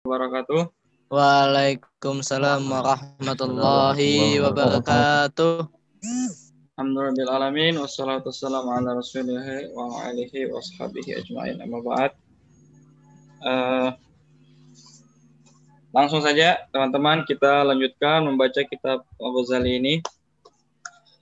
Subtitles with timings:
[0.00, 0.72] wabarakatuh.
[1.12, 5.68] Waalaikumsalam warahmatullahi wabarakatuh.
[6.80, 12.16] Alhamdulillah alamin wassalatu wassalamu ala rasulillah wa alihi wa ashabihi ajma'in amma ba'd.
[13.44, 13.92] Uh,
[15.92, 19.94] langsung saja teman-teman kita lanjutkan membaca kitab Al-Ghazali ini.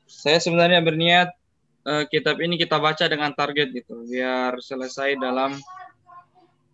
[0.07, 1.35] Saya sebenarnya berniat
[1.83, 5.59] uh, kitab ini kita baca dengan target gitu biar selesai dalam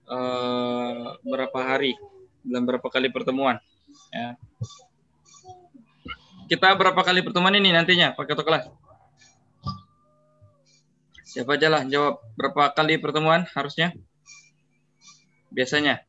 [0.09, 1.97] uh, berapa hari
[2.45, 3.61] dalam berapa kali pertemuan
[4.13, 4.37] ya.
[6.45, 8.65] Kita berapa kali pertemuan ini nantinya Pak Ketua kelas?
[11.25, 12.21] Siapa aja lah jawab.
[12.37, 13.97] Berapa kali pertemuan harusnya?
[15.49, 16.05] Biasanya.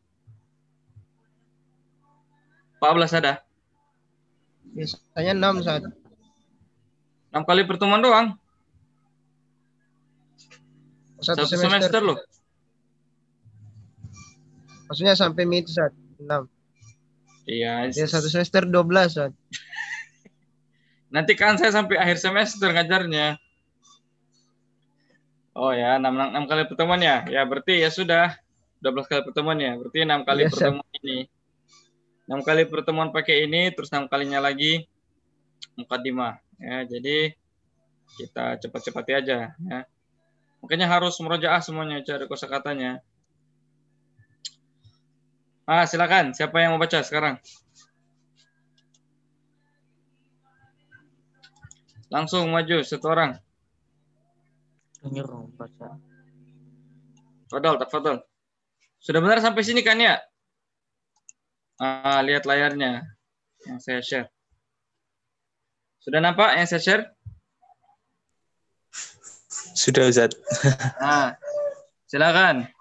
[2.83, 3.45] Pak Blas ada
[4.75, 5.87] biasanya enam saat
[7.31, 8.35] enam kali pertemuan doang?
[11.23, 12.19] Satu, satu semester, semester loh
[14.87, 16.49] maksudnya sampai mid saat 6.
[17.45, 17.93] Iya.
[17.93, 18.81] Ya satu semester 12,
[19.21, 19.31] kan.
[21.15, 23.37] Nanti kan saya sampai akhir semester ngajarnya.
[25.55, 27.23] Oh ya, 6, 6, 6 kali pertemuan ya.
[27.31, 28.35] Ya berarti ya sudah
[28.83, 29.77] 12 kali pertemuan ya.
[29.79, 30.99] Berarti 6 kali yes, iya, pertemuan sir.
[30.99, 31.17] ini.
[32.25, 34.83] 6 kali pertemuan pakai ini terus 6 kalinya lagi
[35.79, 36.83] mukadimah ya.
[36.83, 37.31] Jadi
[38.19, 39.79] kita cepat-cepati aja ya.
[40.59, 42.99] Makanya harus merojaah semuanya cari kosakatanya.
[45.65, 46.29] Ah, silakan.
[46.37, 47.41] Siapa yang mau baca sekarang?
[52.13, 53.41] Langsung maju satu orang.
[55.57, 55.97] baca.
[57.49, 58.21] Fadal, tak Fadal.
[59.01, 60.21] Sudah benar sampai sini kan ya?
[61.81, 63.01] Ah, lihat layarnya
[63.65, 64.29] yang saya share.
[65.97, 67.03] Sudah nampak yang saya share?
[69.73, 70.37] Sudah, Ustaz.
[71.01, 71.33] Nah,
[72.05, 72.74] silakan.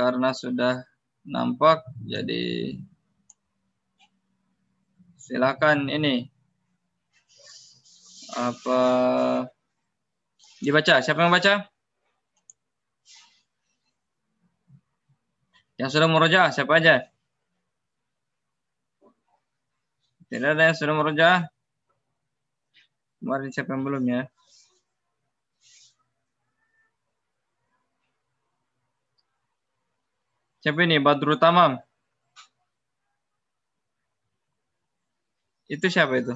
[0.00, 0.80] Karena sudah
[1.28, 2.72] nampak jadi
[5.20, 6.24] silakan ini
[8.32, 8.80] apa
[10.64, 11.04] dibaca.
[11.04, 11.68] Siapa yang baca?
[15.76, 17.04] Yang sudah meroja siapa aja?
[20.32, 21.52] Tidak ada yang sudah meroja.
[23.20, 24.24] Kemarin siapa yang belum ya
[30.60, 31.00] Siapa ini?
[31.00, 31.80] Badrul Tamam.
[35.70, 36.34] Itu siapa itu?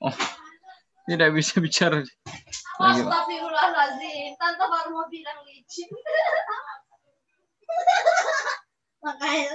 [0.00, 0.16] Oh,
[1.04, 2.00] tidak bisa bicara.
[2.80, 5.88] Astagfirullahaladzim, tante baru mau bilang licin.
[9.04, 9.52] Makanya.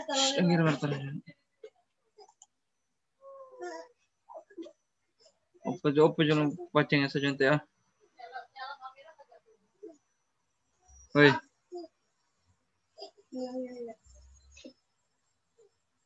[5.65, 7.57] Apa jo apa jangan pacingnya saja nanti ya.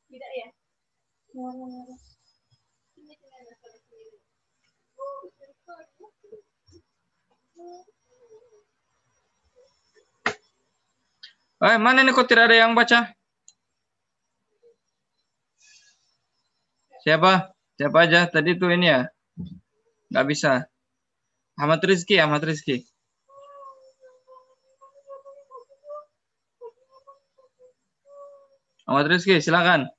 [0.09, 0.48] Tidak ya.
[11.59, 13.12] Eh, mana nih kok tidak ada yang baca?
[17.03, 17.52] Siapa?
[17.75, 18.31] Siapa aja?
[18.31, 19.12] Tadi tuh ini ya?
[20.08, 20.52] Nggak bisa.
[21.59, 22.88] Ahmad Rizki, Ahmad Rizki.
[28.88, 29.92] Ahmad Rizki, silakan.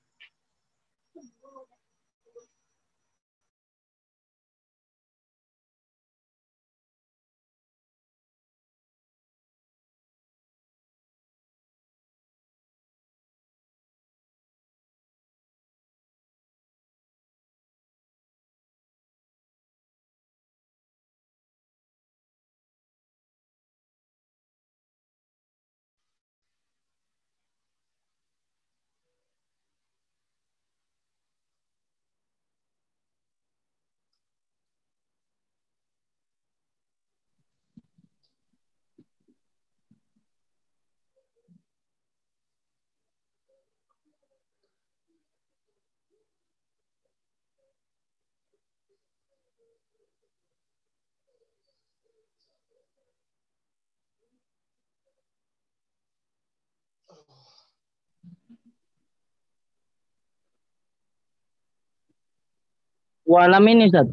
[63.31, 64.11] Walam ini Ustaz.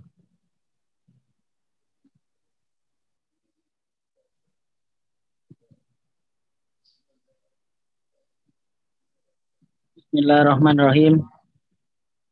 [9.97, 11.25] Bismillahirrahmanirrahim.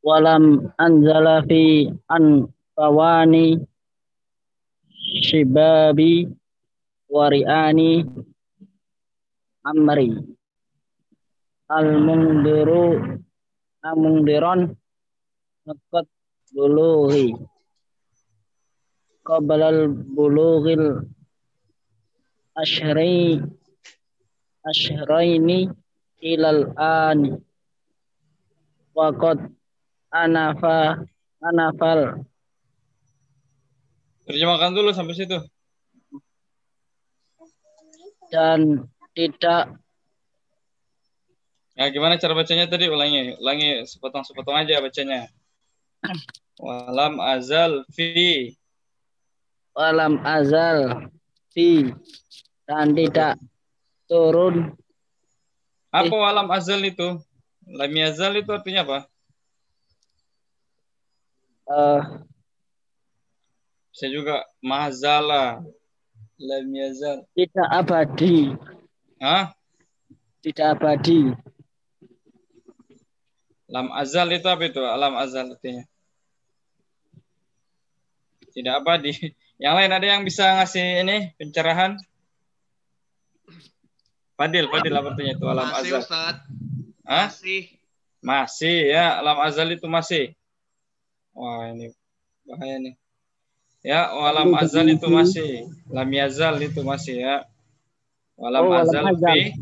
[0.05, 3.65] Walam anzala fi an fawani
[5.25, 6.29] shibabi
[7.09, 8.05] wariani
[9.65, 10.34] amri
[11.69, 13.19] al mungdiru
[13.81, 14.77] amungdiron
[15.65, 16.07] nakat
[16.53, 17.33] bulughi
[19.25, 21.09] qablal bulughil
[22.53, 23.41] ashri
[24.65, 25.69] ashraini
[26.21, 27.37] ilal ani.
[28.95, 29.51] Waqad
[30.09, 31.03] anafa
[31.43, 32.25] anafal.
[34.25, 35.37] Terjemahkan dulu sampai situ.
[38.31, 39.75] Dan tidak
[41.75, 42.87] Ya, gimana cara bacanya tadi?
[42.87, 45.27] Ulangi, ulangi sepotong-sepotong aja bacanya.
[46.55, 48.55] Walam azal fi.
[49.75, 51.11] Walam azal
[51.51, 51.91] fi
[52.63, 53.35] dan tidak
[54.07, 54.71] turun.
[55.91, 57.19] Apa walam azal itu?
[57.67, 58.99] Lam azal itu artinya apa?
[61.65, 62.23] Uh,
[63.91, 65.59] Bisa juga mazala.
[66.39, 67.23] Lam yazal.
[67.35, 68.55] Tidak abadi.
[69.23, 69.55] Hah?
[70.43, 71.31] Tidak abadi.
[73.65, 74.81] Lam azal itu apa itu?
[74.81, 75.83] Alam azal artinya.
[78.53, 79.11] Tidak apa di
[79.63, 81.97] yang lain ada yang bisa ngasih ini pencerahan?
[84.35, 86.01] Fadil, Fadil apa artinya itu alam masih, azal?
[86.03, 86.35] Ustaz.
[87.07, 87.27] Hah?
[87.31, 87.61] Masih.
[88.25, 90.33] Masih ya, alam azal itu masih.
[91.31, 91.93] Wah, ini
[92.43, 92.95] bahaya nih.
[93.85, 95.69] Ya, alam azal itu masih.
[95.93, 97.35] Lam yazal itu masih ya.
[98.35, 99.05] Walam Oh, azal.
[99.15, 99.55] fi.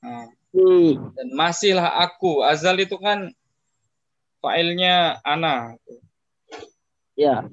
[0.00, 2.40] Nah, Fi dan masihlah aku.
[2.40, 3.28] Azal itu kan
[4.40, 5.76] failnya ana.
[7.12, 7.44] ya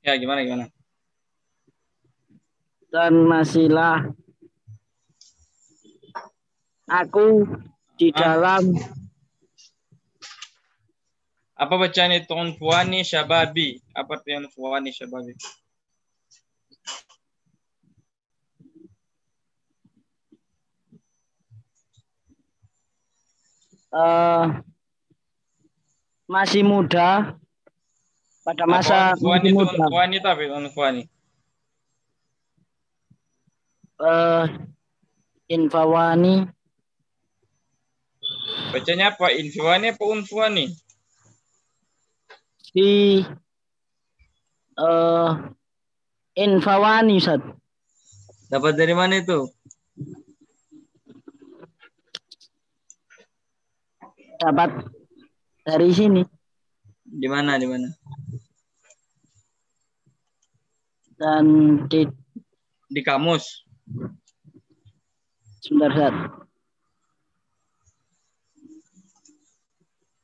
[0.00, 0.66] Ya, gimana gimana?
[2.90, 4.14] dan masihlah
[6.86, 7.46] aku
[7.98, 8.38] di Ah.
[8.38, 8.74] dalam
[11.54, 13.84] Apa bacaan itu unfuani syababi?
[13.92, 15.36] Apa artinya unfuani syababi?
[23.94, 24.44] Eh,
[26.30, 27.34] masih muda
[28.46, 30.42] pada masa itu muda itu apa?
[30.42, 31.02] itu Unfuani.
[34.00, 34.44] eh
[35.50, 36.48] infawani
[38.70, 39.34] Bacanya apa?
[39.34, 40.70] Infuani apa unfuani?
[42.70, 43.18] di
[44.78, 45.30] eh
[46.38, 47.42] infawani Ustaz.
[48.50, 49.50] Dapat dari mana itu?
[54.40, 54.88] Dapat
[55.68, 56.24] dari sini
[57.04, 57.60] Di mana?
[57.60, 58.00] Di mana?
[61.20, 61.44] dan
[61.92, 62.08] di
[62.90, 63.68] Di kamus.
[65.62, 66.14] sebentar Ustaz.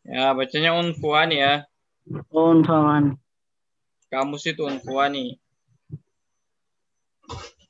[0.02, 1.68] Ya, bacanya unfuani ya.
[2.32, 3.14] infawani
[4.10, 5.38] Kamus itu unfuani.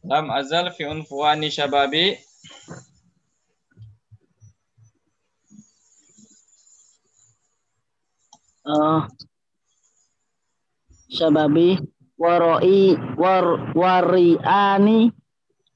[0.06, 2.16] Lam azal fi unfuani syababi.
[8.66, 9.00] Eh
[11.06, 11.78] sababi
[12.18, 13.46] waroi war
[13.78, 15.14] wariani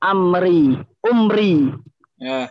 [0.03, 0.75] amri
[1.07, 1.71] umri.
[2.21, 2.51] Ya,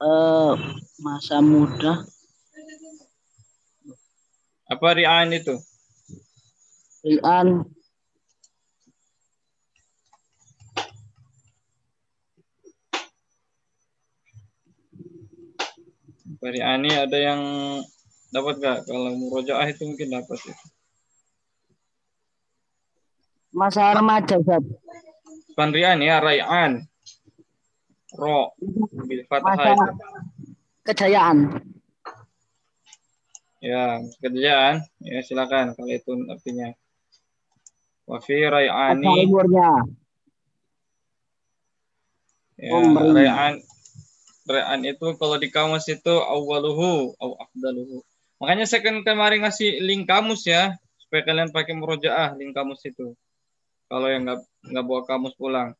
[0.00, 0.52] eh
[1.00, 2.04] masa muda.
[4.66, 5.54] Apa ri'an itu?
[7.06, 7.62] rian
[16.46, 17.42] Apa ri'ani ada yang
[18.30, 18.86] dapat gak?
[18.86, 20.54] Kalau murojaah itu mungkin dapat ya.
[23.50, 24.62] masa remaja Ustaz.
[25.50, 26.86] Bukan ri'an ya, rai'an.
[28.14, 28.54] Ro.
[29.10, 29.74] Bil masa
[30.86, 31.66] kejayaan
[33.58, 34.86] Ya, kerjaan.
[35.02, 36.70] Ya, silakan kalau itu artinya.
[38.06, 39.26] Wa fi masa rai'ani.
[39.26, 39.82] umurnya
[42.54, 43.58] Ya, rai'an.
[44.46, 48.02] Rai'an itu kalau di kamus itu awaluhu au afdaluhu.
[48.38, 53.18] Makanya saya kan kemarin ngasih link kamus ya, supaya kalian pakai murojaah link kamus itu.
[53.90, 55.74] Kalau yang nggak nggak bawa kamus pulang.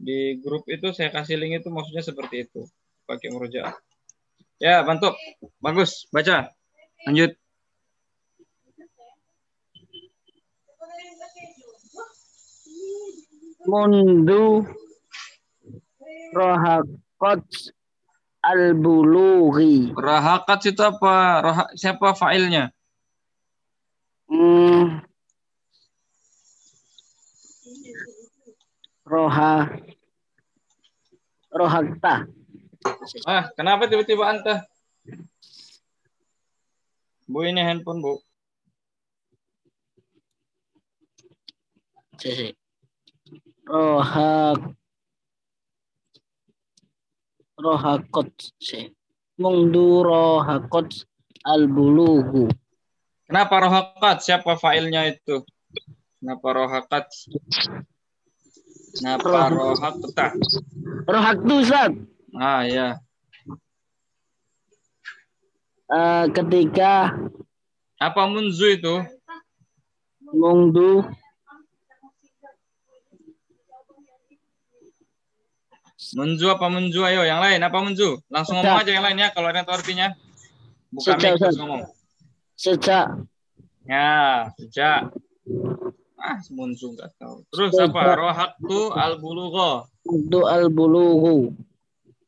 [0.00, 2.66] Di grup itu saya kasih link itu maksudnya seperti itu,
[3.06, 3.78] pakai murojaah.
[4.58, 5.14] Ya, bantu.
[5.62, 6.50] Bagus, baca.
[7.06, 7.40] Lanjut.
[13.68, 14.64] mundu
[17.20, 17.44] rohakot
[18.40, 21.14] al-bulughi Rahakat itu apa?
[21.44, 22.72] Raha, siapa failnya?
[24.32, 25.04] hmm.
[29.04, 29.68] roha
[31.52, 32.24] rohakta
[33.28, 34.64] Ah, kenapa tiba-tiba anta?
[37.28, 38.16] Bu ini handphone bu.
[43.68, 44.79] Rohak.
[47.60, 48.32] Rohakot.
[48.56, 48.88] Si.
[49.36, 51.04] Mundu rohakot
[51.44, 52.48] al-bulugu.
[53.28, 54.16] Kenapa rohakat?
[54.24, 55.44] Siapa failnya itu?
[56.20, 57.04] Kenapa rohakat?
[58.96, 59.48] Kenapa?
[61.08, 61.92] Rohak itu Ustaz.
[62.36, 62.88] Ah ya.
[65.90, 67.14] Eh, ketika
[68.00, 68.96] Apa munzu itu?
[70.30, 71.02] mundu
[76.16, 77.04] Munzu apa munzu?
[77.04, 78.18] Ayo yang lain apa munzu?
[78.32, 78.64] Langsung Sejak.
[78.66, 80.08] ngomong aja yang lain ya kalau ada tahu artinya.
[80.90, 81.82] Buka Sejak, mic terus ngomong.
[82.56, 83.06] sejak
[83.84, 85.12] Ya, sejak.
[86.16, 87.44] Ah, munzu nggak tahu.
[87.52, 87.92] Terus Sejak.
[87.92, 88.02] apa?
[88.16, 89.86] Rohaktu al bulugho.
[90.00, 91.52] mundu al-bulugu.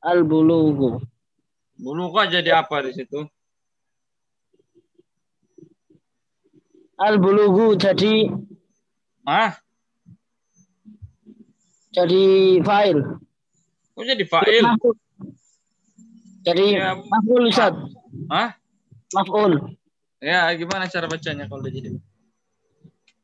[0.02, 1.00] Al-bulugu.
[1.79, 3.25] Bulugho jadi apa di situ?
[6.99, 8.29] Al-bulugu jadi
[9.23, 9.55] Ah,
[11.95, 13.23] jadi file.
[14.02, 14.64] Kok jadi fa'il?
[16.42, 16.99] Jadi Ya.
[16.99, 17.71] maf'ul Ustaz.
[18.26, 18.59] Ah,
[19.14, 19.78] Maf'ul.
[20.18, 21.94] ya gimana cara bacanya kalau udah jadi?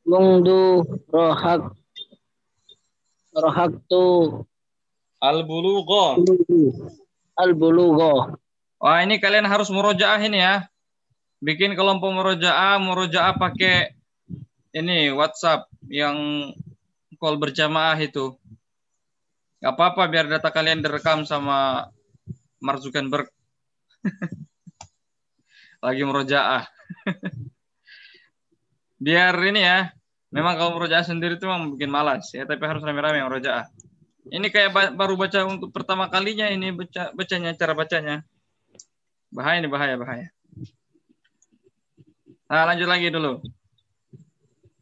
[0.02, 1.74] Mundu rohak
[3.34, 4.06] rohak tu
[5.18, 6.22] Al bulugho.
[7.34, 8.38] al bulugo.
[8.78, 10.70] Wah, ini kalian harus murojaah ini ya.
[11.42, 13.98] Bikin kelompok murojaah, murojaah pakai
[14.70, 16.14] ini WhatsApp yang
[17.18, 18.38] call berjamaah itu.
[19.58, 21.90] Gak apa-apa biar data kalian direkam sama
[22.62, 23.26] Mark Zuckerberg.
[25.84, 26.66] Lagi murojaah.
[29.04, 29.90] biar ini ya.
[30.28, 33.64] Memang kalau murojaah sendiri itu memang bikin malas ya, tapi harus rame-rame murojaah.
[34.28, 38.16] Ini kayak ba- baru baca untuk pertama kalinya ini baca bacanya cara bacanya.
[39.32, 40.28] Bahaya nih bahaya bahaya.
[42.48, 43.40] Nah lanjut lagi dulu.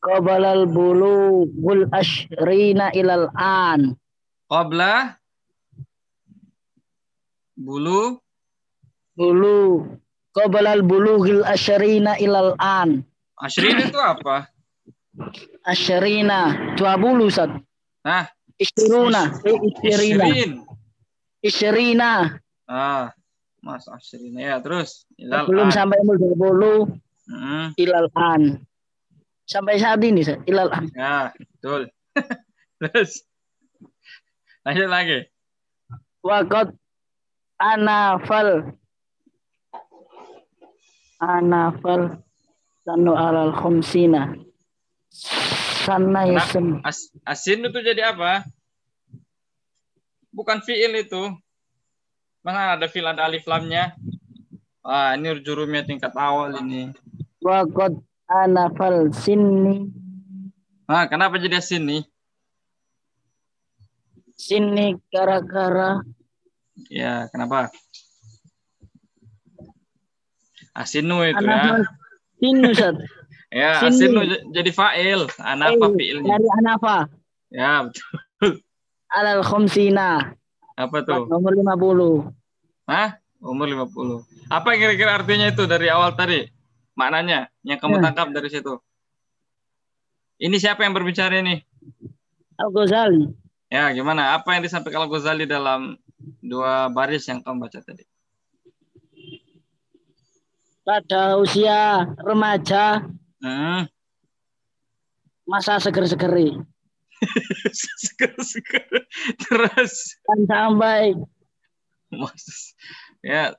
[0.03, 3.95] Qabalal bulugul ashrina ilal an.
[4.47, 5.19] Qabla
[7.57, 8.21] bulu
[9.17, 9.89] Bulu.
[10.37, 13.01] Qabalal bulugil ashrina ilal an.
[13.41, 14.53] ashrin itu apa?
[15.65, 16.53] Ashrina.
[16.77, 17.49] 20 Ustaz.
[18.05, 18.29] Nah,
[18.61, 19.33] Istiruna.
[19.41, 20.25] Istirina.
[20.29, 20.51] ishrin.
[21.41, 22.13] Istirina.
[22.69, 23.17] Ah,
[23.65, 25.09] Mas ashrin ya terus.
[25.17, 25.73] Ilal Belum an.
[25.73, 28.43] sampai umur 20 Mm, ilal an.
[29.49, 30.45] Sampai saat ini Ustaz.
[30.45, 30.85] Ilal an.
[30.93, 31.89] ya betul.
[32.85, 33.25] terus
[34.67, 35.19] lanjut lagi.
[36.27, 36.75] Wakot
[37.63, 38.75] anafal
[41.23, 42.19] anafal
[42.83, 44.35] sanu alal khumsina
[45.87, 48.43] sana yasem As, asin itu jadi apa?
[50.35, 51.31] Bukan fiil itu.
[52.43, 53.95] Mana ada fiil ada alif lamnya?
[54.83, 56.91] Wah, ini jurumnya tingkat awal ini.
[57.39, 59.95] wakot anafal sinni
[60.87, 62.07] Nah, kenapa jadi asin
[64.37, 64.39] nih?
[64.39, 66.05] sinni gara-gara
[66.93, 67.73] Ya, kenapa?
[70.77, 71.81] Asinu itu ya.
[72.39, 72.97] sinni Ustaz.
[73.47, 74.11] Ya, Sini.
[74.11, 75.23] asinu jadi fa'il.
[75.39, 76.35] Anafa Eh, fi'ilnya.
[76.35, 77.07] dari anafa
[77.49, 78.61] Ya, betul.
[79.09, 80.35] alal khumsina
[80.77, 81.31] Apa tuh?
[81.31, 82.27] nomor 50
[82.85, 83.17] Hah?
[83.39, 84.27] Umur 50.
[84.51, 86.43] Apa kira-kira artinya itu dari awal tadi?
[86.99, 88.11] Maknanya yang kamu Ya.
[88.11, 88.77] tangkap dari situ.
[90.37, 91.63] Ini siapa yang berbicara ini?
[92.59, 93.31] Al Ghazali
[93.67, 94.35] Ya, gimana?
[94.35, 95.99] Apa yang disampaikan Al-Ghazali dalam
[96.39, 98.05] dua baris yang kamu baca tadi?
[100.87, 103.03] pada usia remaja
[103.43, 103.91] Hmm.
[105.43, 106.55] masa seger-segeri
[107.75, 108.87] Seger-seger.
[109.37, 110.15] Terus.
[110.23, 111.19] dan sampai
[113.19, 113.51] Ya.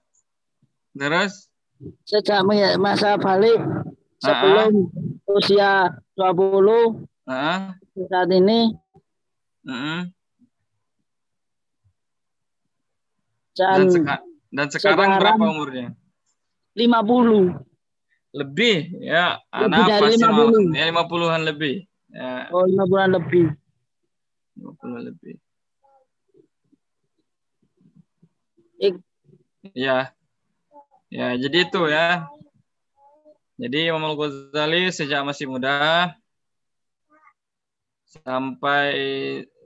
[0.95, 1.51] Terus.
[2.07, 2.47] sejak
[2.79, 3.59] masa balik
[4.17, 4.87] sebelum
[5.27, 7.75] usia 20 Ah,
[8.07, 8.71] saat ini
[9.67, 9.99] mm-mm.
[13.53, 15.87] dan, Dan, seka- dan sekarang, sekarang- berapa umurnya?
[16.77, 17.57] 50
[18.31, 19.41] Lebih ya.
[19.49, 20.63] Lebih Anak dari apa sih, 50.
[20.69, 20.77] Mam?
[20.77, 21.75] Ya 50-an lebih.
[22.07, 23.45] Ya, oh 5 bulan lebih
[24.55, 25.35] 50 lebih.
[28.77, 29.01] Ik-
[29.73, 30.13] Ya.
[31.09, 32.29] Ya, jadi itu ya.
[33.57, 36.13] Jadi Imam Al-Ghazali sejak masih muda
[38.21, 38.93] sampai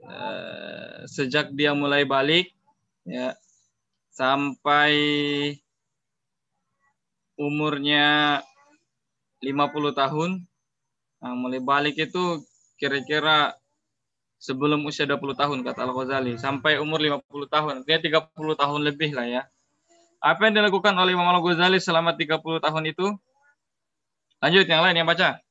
[0.06, 2.50] eh, sejak dia mulai balik
[3.06, 3.34] ya
[4.12, 4.92] sampai
[7.40, 8.38] umurnya
[9.42, 10.30] 50 tahun.
[11.22, 12.42] Nah, mulai balik itu
[12.78, 13.54] kira-kira
[14.42, 17.72] sebelum usia 20 tahun kata Al-Ghazali sampai umur 50 tahun.
[17.82, 19.42] Artinya 30 tahun lebih lah ya.
[20.22, 23.06] Apa yang dilakukan oleh Imam Al-Ghazali selama 30 tahun itu?
[24.42, 25.42] Lanjut yang lain yang baca.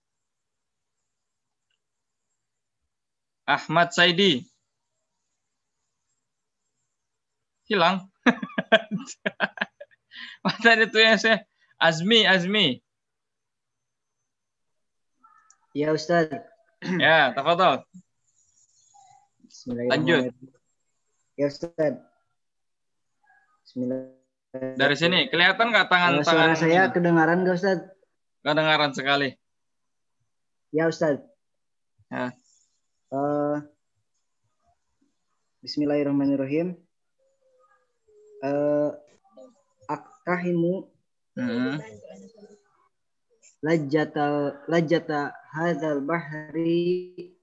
[3.47, 4.43] Ahmad Saidi.
[7.67, 8.11] Hilang.
[10.43, 11.37] Masa itu ya saya
[11.79, 12.83] Azmi, Azmi.
[15.71, 16.27] Ya Ustaz.
[16.83, 17.87] Ya, tafadhol.
[19.87, 20.35] Lanjut.
[21.39, 21.95] Ya Ustaz.
[23.63, 24.11] Bismillah.
[24.51, 27.79] Dari sini kelihatan nggak tangan Kalau tangan suara saya kedengaran nggak Ustaz?
[28.43, 29.39] kedengaran sekali.
[30.75, 31.23] Ya Ustaz.
[32.11, 32.35] Ya.
[33.11, 33.57] Eh,
[35.59, 36.79] Bismillahirrahmanirrahim.
[38.41, 38.91] Eh,
[39.91, 40.87] akahimu
[41.35, 41.75] Hmm.
[43.59, 47.35] lajjata lajjata hadzal bahri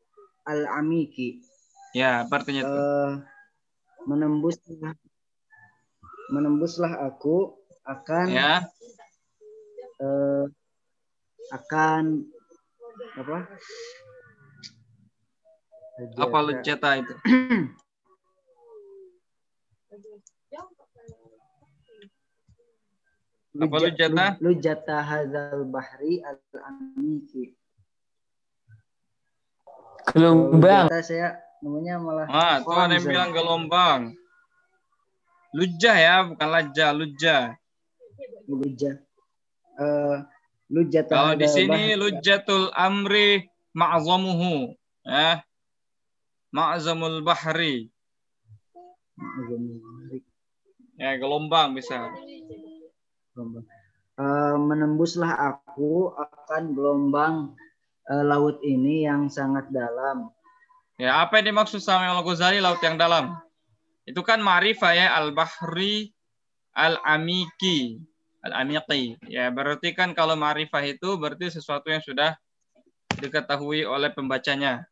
[0.48, 1.44] al amiki
[1.92, 2.68] Ya, artinya itu?
[2.68, 3.12] Eh,
[4.08, 4.96] menembuslah
[6.32, 8.64] menembuslah aku akan Ya,
[10.00, 10.44] eh,
[11.52, 12.24] akan
[13.20, 13.38] apa
[15.98, 17.14] apa luceta itu?
[23.58, 24.26] Apa Luja- lujata?
[24.38, 27.56] lu- lujata hadzal bahri al amiki
[30.08, 30.88] Gelombang.
[30.88, 34.00] Lujata saya namanya malah Ah, tuh ada yang bilang gelombang.
[35.52, 37.42] Lujah ya, bukan laja, lujah.
[38.48, 38.96] Lujah.
[39.76, 40.16] Eh,
[40.72, 44.72] lujata Kalau di sini bahri- lujatul amri ma'zamuhu,
[45.04, 45.44] ya.
[46.48, 47.92] Ma'zamul bahri.
[50.98, 52.08] Ya, gelombang bisa.
[54.18, 57.54] Eh, menembuslah aku akan gelombang
[58.10, 60.32] eh, laut ini yang sangat dalam.
[60.98, 63.38] Ya, apa yang dimaksud sama Imam Al-Ghazali laut yang dalam?
[64.02, 66.10] Itu kan ma'rifah ya, al-bahri
[66.74, 68.02] al-amiki.
[68.42, 69.18] Al-amiqi.
[69.30, 72.34] Ya, berarti kan kalau ma'rifah itu berarti sesuatu yang sudah
[73.22, 74.86] diketahui oleh pembacanya.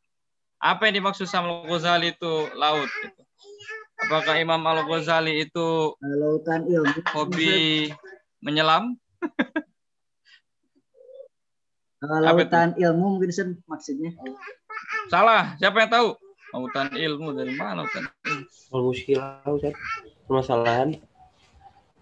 [0.57, 2.89] Apa yang dimaksud sama Al-Ghazali itu laut?
[2.89, 3.23] Gitu.
[3.97, 7.01] Apakah Imam Al-Ghazali itu lautan ilmu.
[7.17, 7.89] hobi
[8.41, 8.97] menyelam?
[12.05, 14.13] Lautan ilmu mungkin Sen, maksudnya.
[15.09, 15.57] Salah.
[15.57, 16.09] Siapa yang tahu?
[16.53, 18.05] Lautan ilmu dari mana lautan?
[18.73, 19.75] Ustaz.
[20.29, 21.01] Permasalahan.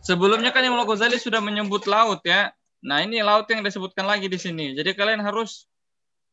[0.05, 2.53] Sebelumnya kan Imam Al-Ghazali sudah menyebut laut ya.
[2.85, 4.77] Nah ini laut yang disebutkan lagi di sini.
[4.77, 5.65] Jadi kalian harus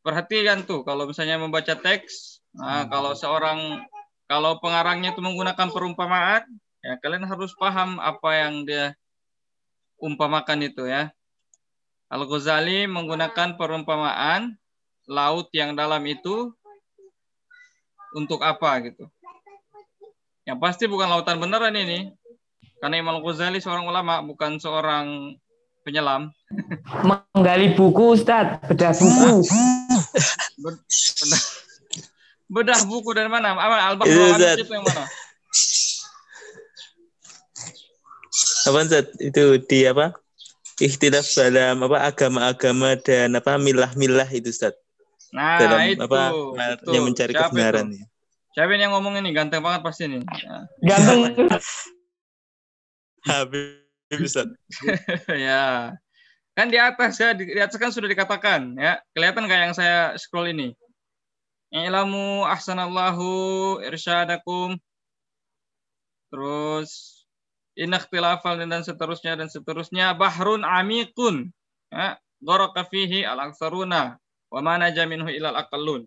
[0.01, 2.41] perhatikan tuh kalau misalnya membaca teks.
[2.51, 3.85] Nah, kalau seorang
[4.27, 6.43] kalau pengarangnya itu menggunakan perumpamaan,
[6.83, 8.95] ya kalian harus paham apa yang dia
[10.01, 11.13] umpamakan itu ya.
[12.11, 14.59] Al-Ghazali menggunakan perumpamaan
[15.07, 16.51] laut yang dalam itu
[18.11, 19.07] untuk apa gitu.
[20.43, 22.11] Yang pasti bukan lautan beneran ini.
[22.81, 25.37] Karena Imam Al-Ghazali seorang ulama, bukan seorang
[25.85, 26.33] penyelam.
[27.05, 28.57] Menggali buku Ustaz.
[28.67, 29.45] Bedah buku.
[30.61, 31.41] Bedah,
[32.51, 33.55] bedah buku dari mana?
[33.55, 35.03] Apa Al-Bahr Itu, yang mana?
[38.67, 39.05] Apa Ustaz?
[39.17, 40.13] Itu di apa?
[40.81, 44.73] Ikhtilaf dalam apa agama-agama dan apa milah-milah itu Ustaz.
[45.31, 46.01] Nah, dalam itu.
[46.03, 46.21] apa
[46.75, 46.89] itu.
[46.91, 47.87] yang mencari Siapa kebenaran.
[47.93, 48.05] itu?
[48.51, 49.29] Siapa ini yang ngomong ini?
[49.31, 50.19] Ganteng banget pasti ini.
[50.19, 50.55] Ya.
[50.83, 51.19] Ganteng.
[53.29, 54.49] Habib Ustaz.
[55.45, 55.95] ya.
[56.61, 59.01] Kan di atas ya, di, di atas kan sudah dikatakan ya.
[59.17, 60.77] Kelihatan nggak yang saya scroll ini?
[61.73, 64.77] Ilamu ahsanallahu irsyadakum.
[66.29, 67.25] Terus
[67.73, 71.49] inakhtilafal dan seterusnya dan seterusnya bahrun amikun.
[71.89, 74.21] Ya, Gharaka fihi al-aksaruna
[74.53, 74.61] wa
[75.33, 76.05] ilal aqallun.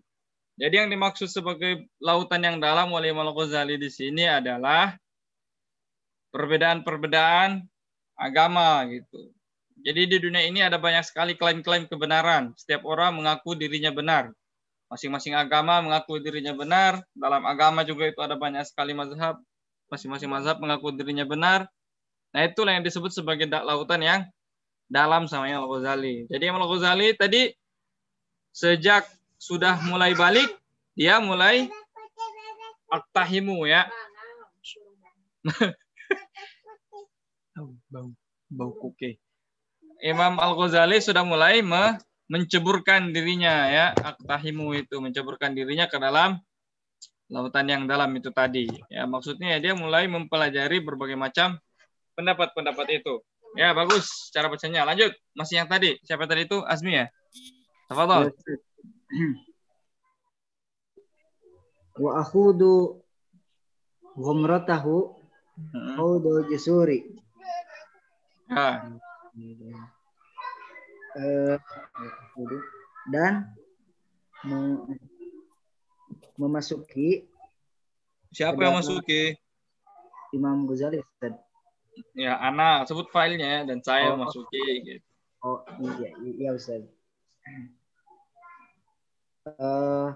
[0.55, 4.95] Jadi yang dimaksud sebagai lautan yang dalam oleh Imam Al-Ghazali di sini adalah
[6.31, 7.59] perbedaan-perbedaan
[8.15, 9.34] agama gitu.
[9.85, 12.57] Jadi di dunia ini ada banyak sekali klaim-klaim kebenaran.
[12.57, 14.33] Setiap orang mengaku dirinya benar.
[14.89, 17.05] Masing-masing agama mengaku dirinya benar.
[17.13, 19.37] Dalam agama juga itu ada banyak sekali mazhab.
[19.93, 21.69] Masing-masing mazhab mengaku dirinya benar.
[22.33, 24.21] Nah itulah yang disebut sebagai da- lautan yang
[24.89, 26.25] dalam sama Imam Al-Ghazali.
[26.33, 27.53] Jadi Imam Al-Ghazali tadi
[28.57, 29.05] sejak
[29.37, 30.49] sudah mulai balik,
[30.97, 31.69] dia mulai
[32.89, 33.85] aktahimu ya.
[37.53, 38.09] bau, bau,
[38.49, 39.21] bau kuke.
[40.03, 46.41] Imam Al-Ghazali sudah mulai me- menceburkan dirinya ya, aktahimu itu menceburkan dirinya ke dalam
[47.29, 48.69] lautan yang dalam itu tadi.
[48.89, 51.57] Ya, maksudnya dia mulai mempelajari berbagai macam
[52.17, 53.21] pendapat-pendapat itu.
[53.55, 54.83] Ya, bagus cara bacanya.
[54.83, 55.95] Lanjut, masih yang tadi.
[56.03, 56.59] Siapa tadi itu?
[56.65, 57.07] Azmi ya?
[57.87, 58.33] Tafadhol.
[61.95, 62.99] wa akhudu
[64.19, 65.15] ghumratahu
[65.55, 65.95] Mm-mm.
[65.95, 67.15] khawdul jusuri.
[69.35, 69.75] Ya.
[71.15, 71.55] Eh,
[73.11, 73.51] dan
[74.47, 74.95] me-
[76.39, 77.27] memasuki
[78.31, 79.35] Siapa yang masuki?
[80.35, 81.35] Imam Ghazali Ustaz.
[82.11, 84.19] Ya, Ana sebut filenya dan saya Oh.
[84.19, 85.03] masuki gitu.
[85.39, 86.83] Oh iya iya Ustaz.
[89.47, 90.09] Eh,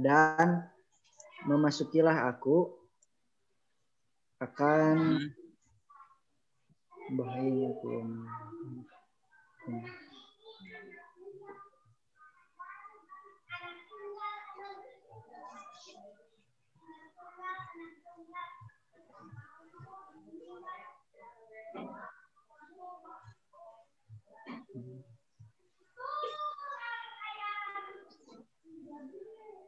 [0.00, 0.68] dan
[1.48, 2.68] memasukilah aku
[4.40, 5.39] akan Hmm.
[7.16, 8.02] Bahayanya tuh.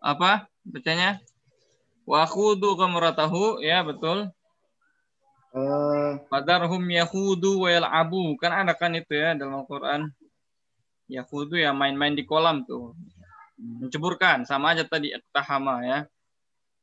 [0.02, 0.50] Apa?
[0.66, 1.22] Bacanya?
[2.02, 4.35] Wa khudu kamratahu, ya betul.
[5.53, 8.41] Eh, Fadarhum yahudu wa yal'abu.
[8.41, 10.09] Kan ada kan itu ya dalam Al-Qur'an.
[11.12, 12.97] Yahudu ya main-main di kolam tuh.
[13.61, 15.99] Menceburkan sama aja tadi iktahama ya.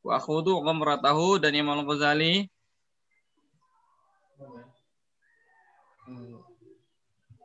[0.05, 2.45] Wa khudu kamratahu dan Imam Al-Ghazali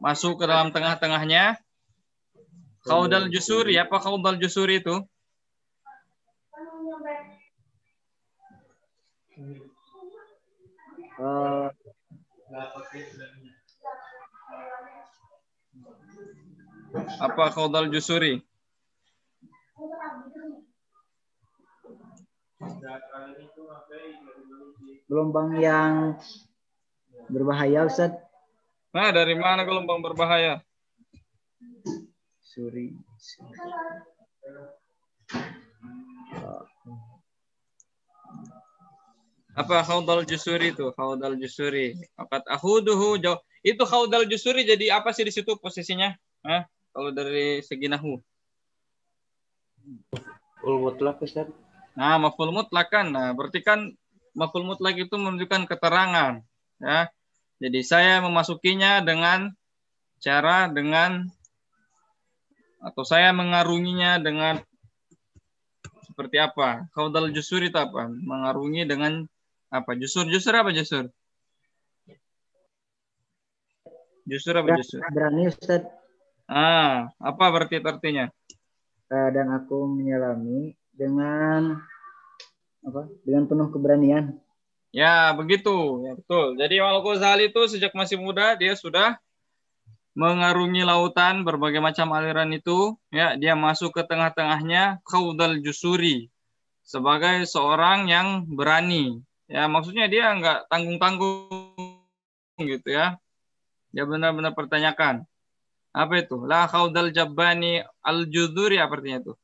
[0.05, 1.57] masuk ke dalam tengah-tengahnya.
[2.85, 5.01] Khaudal Jusuri, apa Khaudal Jusuri itu?
[11.19, 11.69] Eh,
[17.19, 18.39] Apa Khaudal Jusuri?
[25.05, 26.17] gelombang yang
[27.29, 28.15] berbahaya Ustaz.
[28.95, 30.63] Nah, dari mana gelombang berbahaya?
[32.41, 32.95] Suri.
[39.55, 40.91] Apa Khaudal Jusuri itu?
[40.99, 41.95] Khaudal Jusuri.
[42.19, 43.39] Akat ahuduhu jauh.
[43.63, 46.11] Itu Khaudal Jusuri jadi apa sih di situ posisinya?
[46.43, 46.67] Hah?
[46.91, 48.19] Kalau dari segi nahu.
[50.67, 51.47] Ul mutlak Ustaz.
[51.95, 53.15] Nah, maful mutlak kan.
[53.15, 53.95] Nah, berarti kan
[54.35, 56.43] maful mutlak itu menunjukkan keterangan,
[56.83, 57.07] ya.
[57.63, 59.55] Jadi saya memasukinya dengan
[60.19, 61.31] cara dengan
[62.83, 64.59] atau saya mengarunginya dengan
[66.05, 66.91] seperti apa?
[66.93, 68.11] Kaudal jusur itu apa?
[68.11, 69.25] Mengarungi dengan
[69.75, 69.99] apa?
[69.99, 71.11] Jusur, jusur apa jusur?
[74.25, 75.03] Jusur apa jusur?
[75.11, 75.83] Berani Ustaz.
[76.47, 78.31] Ah, apa berarti artinya?
[79.11, 81.83] Eh, dan aku menyelami dengan
[82.87, 83.11] apa?
[83.27, 84.39] Dengan penuh keberanian.
[84.95, 86.07] Ya, begitu.
[86.07, 86.55] Ya, betul.
[86.55, 89.19] Jadi Al Ghazali itu sejak masih muda dia sudah
[90.15, 96.31] mengarungi lautan berbagai macam aliran itu, ya, dia masuk ke tengah-tengahnya Khaudal Jusuri
[96.87, 99.19] sebagai seorang yang berani.
[99.45, 102.01] Ya, maksudnya dia nggak tanggung-tanggung
[102.61, 103.21] gitu ya.
[103.93, 105.29] Dia benar-benar pertanyakan.
[105.95, 106.43] Apa itu?
[106.49, 109.35] La Khaudal Jabbani Al-Juduri apa artinya itu?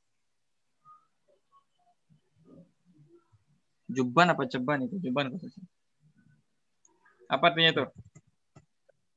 [3.90, 4.96] Juban apa ceban itu?
[4.98, 5.34] Juban.
[7.30, 7.84] Apa artinya itu?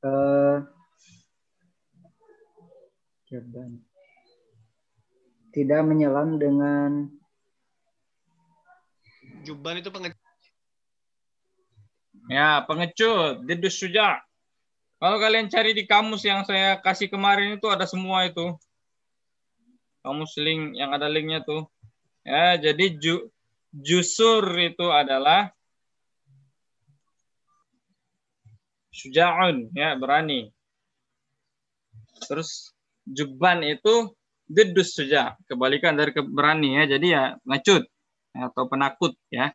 [0.04, 0.58] Eh,
[3.30, 3.82] Jaban.
[5.50, 7.08] Tidak menyelam dengan
[9.46, 10.23] Juban itu pengecut.
[12.28, 14.24] Ya, pengecut, didus suja.
[14.96, 18.56] Kalau kalian cari di kamus yang saya kasih kemarin itu ada semua itu.
[20.00, 21.68] Kamus link yang ada linknya tuh.
[22.24, 23.28] Ya, jadi ju,
[23.76, 25.52] jusur itu adalah
[28.88, 30.48] sujaun, ya berani.
[32.24, 32.72] Terus
[33.04, 34.16] juban itu
[34.48, 36.84] didus suja, kebalikan dari keberani ya.
[36.96, 37.84] Jadi ya ngecut
[38.32, 39.52] atau penakut ya.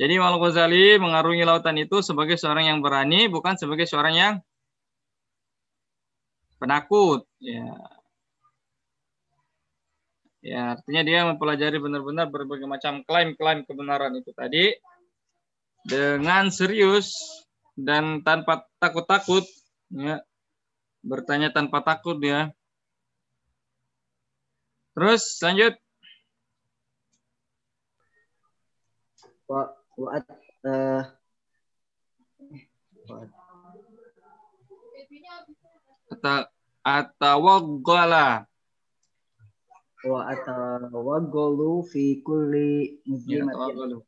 [0.00, 4.34] Jadi Imam Ghazali mengarungi lautan itu sebagai seorang yang berani, bukan sebagai seorang yang
[6.56, 7.28] penakut.
[7.36, 7.68] Ya,
[10.40, 14.72] ya artinya dia mempelajari benar-benar berbagai macam klaim-klaim kebenaran itu tadi
[15.84, 17.12] dengan serius
[17.76, 19.44] dan tanpa takut-takut.
[19.92, 20.24] Ya,
[21.04, 22.56] bertanya tanpa takut dia.
[24.96, 25.76] Terus lanjut.
[29.50, 31.02] wa, wa eh,
[36.10, 36.48] Ata
[36.80, 38.48] atawaggala.
[40.00, 44.00] wa atawaggalu fi kulli Ya, muzlimatin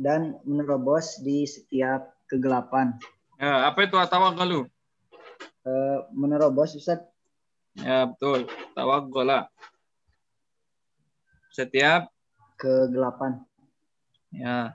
[0.00, 2.96] dan menerobos di setiap kegelapan.
[3.36, 4.64] Ya, apa itu atawaggalu?
[5.68, 7.04] Eh, menerobos Ustaz
[7.76, 8.48] Ya, betul.
[8.72, 9.52] Tawaggala.
[11.52, 12.08] setiap
[12.56, 13.40] kegelapan.
[14.40, 14.74] Ya.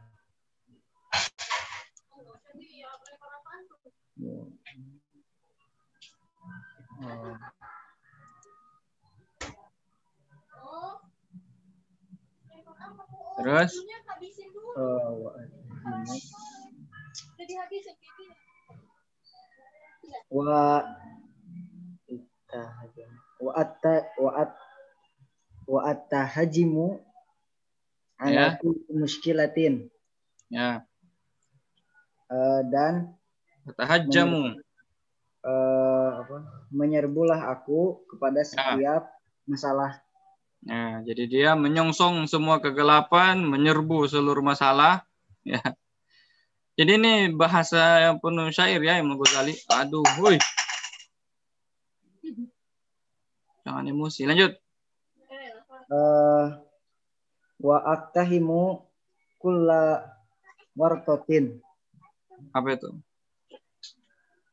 [13.38, 13.72] Terus?
[20.32, 20.62] Wa- wa
[23.42, 24.52] wa atta wa at
[25.68, 27.00] wa attahajimu
[28.22, 28.54] Ya.
[28.94, 29.90] muskilatin
[30.54, 30.86] ya
[32.32, 33.12] Eh, dan
[33.76, 34.56] tahajjamu
[35.44, 36.38] eh, apa
[36.72, 39.12] menyerbulah aku kepada setiap
[39.44, 40.00] masalah
[40.62, 45.02] Nah, jadi dia menyongsong semua kegelapan, menyerbu seluruh masalah.
[45.42, 45.58] Ya.
[46.78, 49.58] Jadi ini bahasa yang penuh syair ya Imam Ghazali.
[49.74, 50.38] Aduh, woi.
[53.66, 54.30] Jangan emosi.
[54.30, 54.54] Lanjut.
[55.90, 56.46] eh
[57.62, 58.82] wa aktahimu
[59.38, 60.12] kulla
[60.74, 61.62] wartotin
[62.52, 62.90] Apa itu?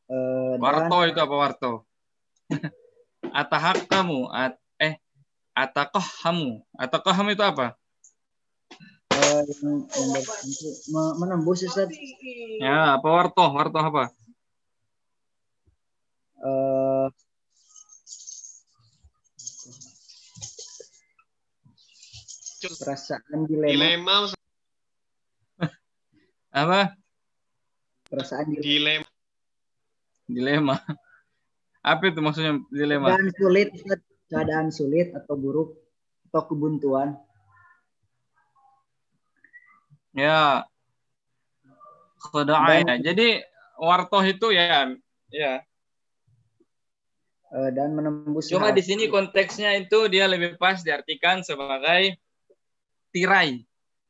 [0.09, 1.71] Eh, dan Warto itu apa warto?
[3.41, 4.29] Atahakamu.
[4.29, 5.01] At, eh,
[5.57, 6.61] atakohamu.
[6.77, 7.73] Atakoham itu apa?
[9.09, 10.37] eh, yang, yang untuk
[10.93, 11.89] me- menembus Ustaz
[12.61, 13.41] Ya, apa warto?
[13.41, 14.13] Warto apa?
[16.39, 17.05] eh
[22.59, 24.15] perasaan dilema, Dilema,
[26.51, 26.81] Apa?
[28.09, 29.07] perasaan dilema, dilema.
[30.27, 30.75] Dilema.
[31.79, 33.07] Apa itu maksudnya dilema?
[33.07, 33.69] keadaan sulit
[34.29, 35.69] keadaan sulit atau buruk
[36.27, 37.15] atau kebuntuan
[40.09, 40.65] Ya.
[42.19, 42.95] Khada'a ya.
[42.99, 43.39] Jadi
[43.79, 44.89] wartoh itu ya
[45.29, 45.61] ya.
[47.49, 48.89] eh, dan menembus Cuma di hati.
[48.89, 52.17] sini konteksnya itu dia lebih pas diartikan sebagai
[53.13, 53.61] tirai.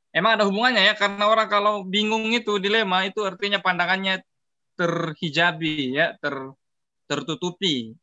[0.09, 4.25] Emang ada hubungannya ya karena orang kalau bingung itu dilema itu artinya pandangannya
[4.73, 6.33] terhijabi ya, ter
[7.05, 7.93] tertutupi.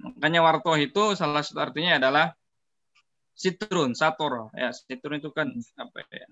[0.00, 2.32] Makanya wartoh itu salah satu artinya adalah
[3.36, 4.72] sitrun, sator ya.
[4.72, 5.48] Sitrun itu kan
[5.80, 6.28] apa ya?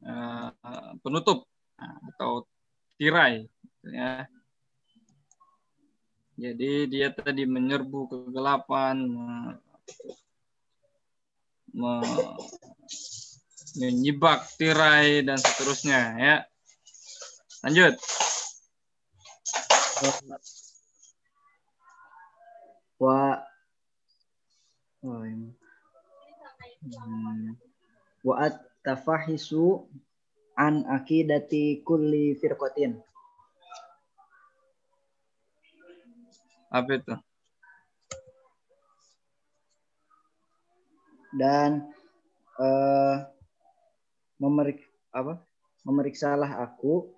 [0.00, 0.50] Eh,
[1.04, 1.46] penutup
[1.78, 2.48] atau
[2.98, 3.46] tirai
[3.86, 4.26] ya.
[6.40, 8.96] Jadi dia tadi menyerbu kegelapan,
[13.78, 16.36] menyibak tirai dan seterusnya ya.
[17.66, 17.94] Lanjut.
[23.00, 23.40] wa
[25.04, 25.52] oh, ini.
[26.80, 27.56] Hmm.
[28.24, 29.84] wa at-tafahisu
[30.56, 33.00] an akidati kulli firqatin
[36.70, 37.14] Apa itu?
[41.38, 41.86] Dan
[42.60, 43.16] eh
[44.40, 44.82] memerik
[45.14, 45.40] apa
[45.86, 47.12] memeriksalah aku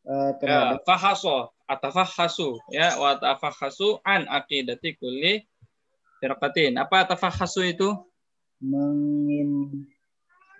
[0.00, 5.44] Ya, terhadap fahaso, atafahasu ya, wa atafahasu an aqidati kulli
[6.24, 6.80] firqatin.
[6.80, 8.00] Apa atafahasu itu?
[8.60, 9.72] mengin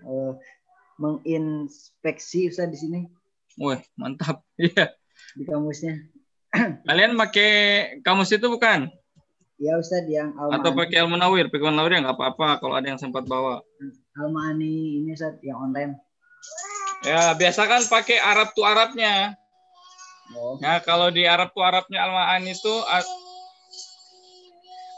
[0.04, 0.32] eh,
[0.96, 3.00] menginspeksi Ustaz di sini
[3.60, 4.40] Wah, mantap.
[4.60, 4.92] Iya.
[5.36, 6.00] di kamusnya
[6.88, 7.52] Kalian pakai
[8.02, 8.90] kamus itu bukan?
[9.60, 11.44] Ya Ustaz yang Atau Almaani pakai Al-Munawir?
[11.46, 13.60] Pakai Al-Munawir ya nggak apa-apa kalau ada yang sempat bawa.
[14.16, 16.00] Almaani ini Ustaz yang online
[17.00, 19.32] Ya, biasa kan pakai Arab tuh Arabnya.
[20.32, 23.08] oh Nah, kalau di Arab tuh Arabnya Al-Ma'an itu a-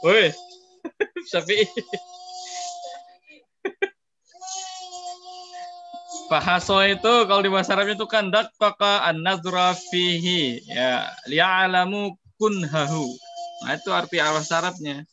[0.02, 0.34] Woi.
[1.30, 1.62] Syafi'i.
[6.26, 13.04] Bahaso itu kalau di bahasa Arab itu kan daqqaqa an-nazra fihi ya liya'lamu kunhahu.
[13.62, 15.06] Nah, itu arti bahasa Arabnya.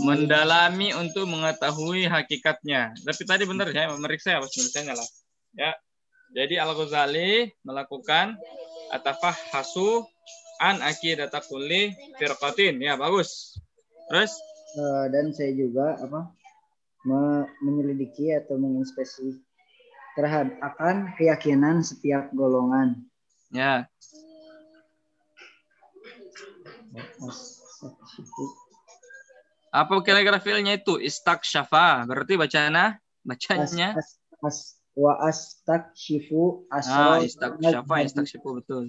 [0.00, 2.94] Mendalami untuk mengetahui hakikatnya.
[3.04, 5.08] Tapi tadi benar ya, memeriksa ya, penulisannya lah.
[5.54, 5.72] Ya.
[6.30, 8.38] Jadi Al-Ghazali melakukan
[8.94, 10.06] atafah hasu
[10.62, 12.78] an akidata kulli firqatin.
[12.78, 13.58] Ya, bagus.
[14.06, 14.30] Terus
[14.70, 16.30] Eh, dan saya juga apa
[17.02, 19.42] me- menyelidiki atau menginspeksi
[20.14, 23.02] terhadap akan keyakinan setiap golongan.
[23.50, 23.90] ya,
[29.70, 30.98] apa kira-kira fiilnya itu?
[30.98, 32.04] Istaksyafa.
[32.10, 34.58] Berarti bacana bacanya As, as,
[34.96, 38.84] wa astakshifu ah asrar istaksyafa, istaksyafu betul.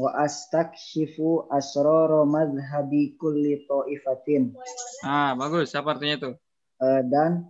[0.00, 4.56] wa astakshifu asroro madhabi kulli ta'ifatin
[5.06, 5.70] Ah, bagus.
[5.76, 6.30] Apa artinya itu?
[6.80, 7.46] Eh, dan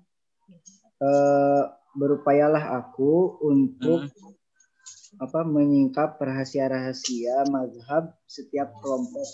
[1.01, 1.63] eh,
[1.97, 4.11] berupayalah aku untuk
[5.21, 9.27] apa menyingkap rahasia-rahasia mazhab setiap kelompok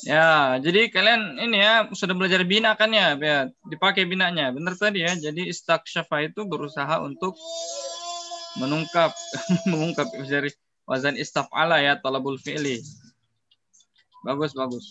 [0.00, 4.48] Ya, jadi kalian ini ya sudah belajar bina kan ya, ya dipakai binanya.
[4.48, 5.12] Benar tadi ya.
[5.12, 7.36] Jadi istaksyafa itu berusaha untuk
[8.56, 9.12] menungkap
[9.70, 10.50] mengungkap dari
[10.88, 12.80] wazan istaf'ala ya talabul fi'li.
[14.24, 14.86] Bagus, bagus.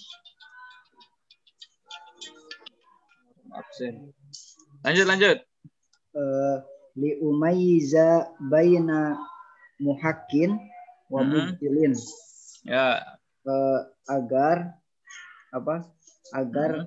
[3.49, 4.13] Absen.
[4.85, 5.37] Lanjut, lanjut.
[6.13, 6.57] Eh,
[7.01, 9.17] li umayyiza baina
[9.81, 10.57] muhakkin
[11.09, 11.29] wa Mhm.
[11.57, 11.93] mubtilin
[12.65, 13.17] Ya,
[13.47, 13.79] Eh,
[14.11, 14.75] agar
[15.49, 15.87] apa
[16.35, 16.85] agar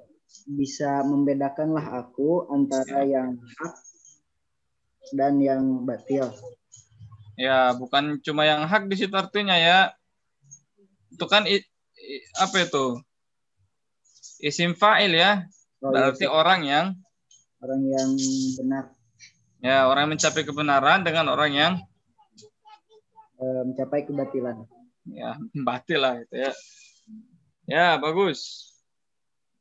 [0.49, 3.75] bisa membedakanlah aku antara yang hak
[5.13, 6.31] dan yang batil
[7.37, 9.93] ya bukan cuma yang hak di situ artinya ya.
[11.13, 11.65] Itu kan i-
[12.01, 13.01] i- apa itu?
[14.43, 15.45] Isim fa'il ya.
[15.83, 16.87] Oh, Berarti iya, orang yang
[17.63, 18.11] orang yang
[18.59, 18.85] benar
[19.63, 21.73] ya orang yang mencapai kebenaran dengan orang yang
[23.39, 24.67] eh, mencapai kebatilan
[25.07, 26.51] ya batil lah itu ya.
[27.73, 28.41] Ya, bagus.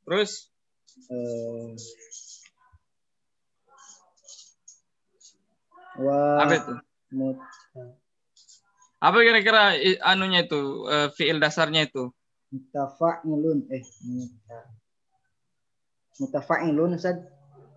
[0.03, 0.51] Terus
[1.07, 1.71] Eh,
[6.03, 6.73] wa apa itu?
[7.15, 7.47] mut-
[8.99, 12.11] Apa kira-kira anunya itu eh, fiil dasarnya itu?
[12.51, 14.59] mutafa'ilun eh muta
[16.19, 17.15] mutafa'ilun Ustaz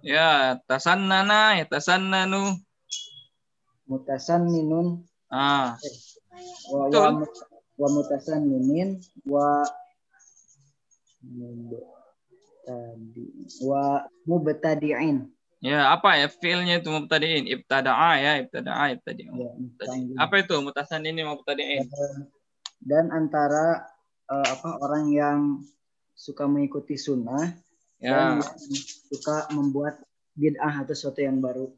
[0.02, 2.58] Ya, tasannana, ya tasannanu.
[3.86, 5.78] mutasanninun Ah,
[6.72, 7.22] wa Betul.
[7.22, 7.24] wa,
[7.80, 9.46] wa mutasanninin wa
[11.32, 13.24] mubtadi
[13.64, 15.28] wa mubtadi'in
[15.64, 19.32] ya apa ya fiilnya itu mubtadi'in, ibtada'a ya, ibtada'a, ibtadi'un.
[19.40, 19.48] ya.
[20.20, 21.88] Apa itu mutasan ini mubtadi'in?
[22.84, 23.88] dan antara
[24.28, 25.64] eh, apa orang yang
[26.12, 27.56] suka mengikuti sunnah
[28.02, 28.44] Ya, dan
[29.08, 29.96] suka membuat
[30.36, 31.72] bid'ah atau sesuatu yang baru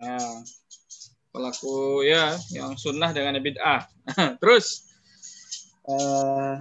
[0.00, 0.16] ya.
[1.28, 3.84] Pelaku ya yang sunnah dengan bid'ah.
[4.40, 4.86] Terus
[5.86, 6.54] Eh,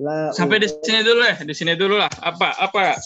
[0.00, 2.08] la sampai di sini dulu ya, di sini dulu lah.
[2.08, 2.96] Apa apa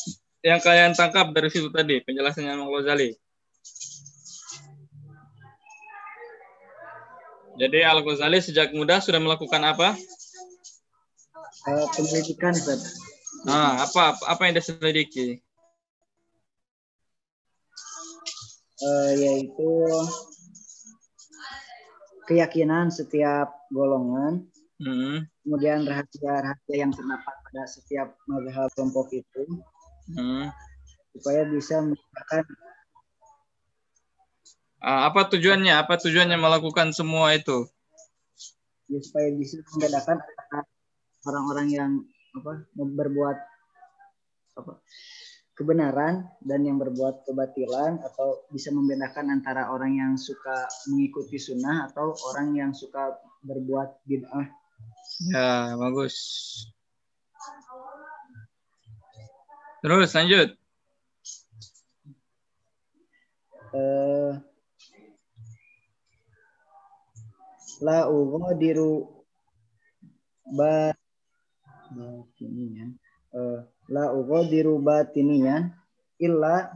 [0.47, 3.11] yang kalian tangkap dari situ tadi penjelasannya Imam Ghazali?
[7.59, 9.99] Jadi Al Ghazali sejak muda sudah melakukan apa?
[11.65, 12.53] eh, penyelidikan.
[13.49, 15.41] Nah, apa apa yang dia selidiki?
[18.85, 19.71] Eh, yaitu
[22.29, 24.45] keyakinan setiap golongan
[24.85, 29.43] Hmm, kemudian rahasia-rahasia yang terdapat pada setiap mazhab kelompok itu
[30.13, 30.53] hmm.
[31.17, 32.45] supaya bisa membedakan
[34.85, 35.81] Ah, apa tujuannya?
[35.81, 37.65] Apa tujuannya melakukan semua itu?
[38.89, 40.19] ya, supaya bisa membedakan
[41.25, 41.91] orang-orang yang
[42.35, 43.39] apa berbuat
[44.61, 44.73] apa
[45.55, 52.11] kebenaran dan yang berbuat kebatilan atau bisa membedakan antara orang yang suka mengikuti sunnah atau
[52.35, 53.15] orang yang suka
[53.47, 54.51] berbuat bid'ah
[55.21, 56.17] Ya, bagus.
[59.83, 60.59] Terus lanjut.
[63.75, 64.33] eh,
[67.83, 69.11] la ughadiru
[70.55, 70.95] ba
[71.91, 72.91] batiniyan
[73.35, 75.75] eh, la ughadiru batiniyan
[76.23, 76.71] illa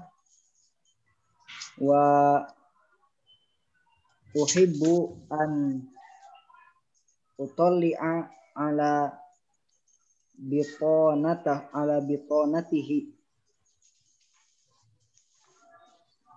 [1.79, 2.05] wa
[4.35, 4.95] uhibbu
[5.31, 5.53] an
[7.39, 8.27] utalli'a
[8.59, 9.15] ala
[10.39, 13.15] bitonatah ala bitonatihi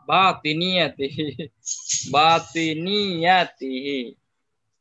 [0.02, 1.28] Batiniyatihi.
[2.14, 4.00] Batiniyatihi.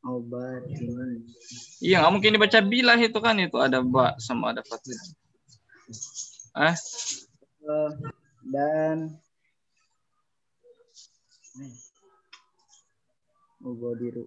[0.01, 1.29] oh batiniyan
[1.77, 4.97] Iya, nggak mungkin dibaca bilah itu kan itu ada ba sama ada fathah.
[6.57, 6.75] Ah,
[7.61, 7.91] Eh,
[8.49, 9.13] dan
[13.61, 14.25] Ughadiru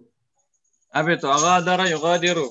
[0.95, 1.27] apa itu?
[1.27, 2.47] Aghadara yughadiru.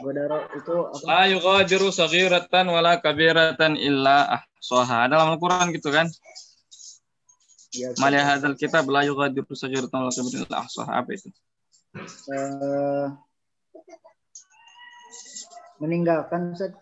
[0.00, 1.04] Godaro itu apa?
[1.04, 5.06] La yughadiru saghiratan wala kabiratan illa ahsaha.
[5.12, 6.08] Dalam Al-Qur'an gitu kan?
[7.74, 10.90] Ya, Mali hadzal kitab la yughadiru saghiratan wala kabiratan illa ahsaha.
[10.90, 11.28] Apa itu?
[12.32, 13.06] eh,
[15.78, 16.72] meninggalkan Ustaz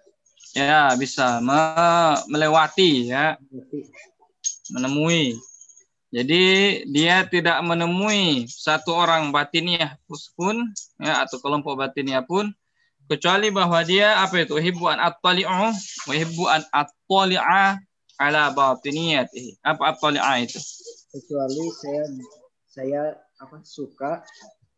[0.53, 3.41] Ya, bisa me- melewati ya,
[4.69, 5.33] menemui.
[6.13, 6.45] Jadi
[6.93, 9.97] dia tidak menemui satu orang batiniah
[10.37, 10.61] pun
[11.01, 12.53] ya atau kelompok batiniah pun
[13.09, 17.81] kecuali bahwa dia apa itu hibbu an attali'u wa hibbu an attali'a
[18.21, 19.65] ala batiniyatihi.
[19.65, 20.61] Apa attali'a itu?
[21.13, 22.03] kecuali saya
[22.73, 23.03] saya
[23.37, 24.25] apa suka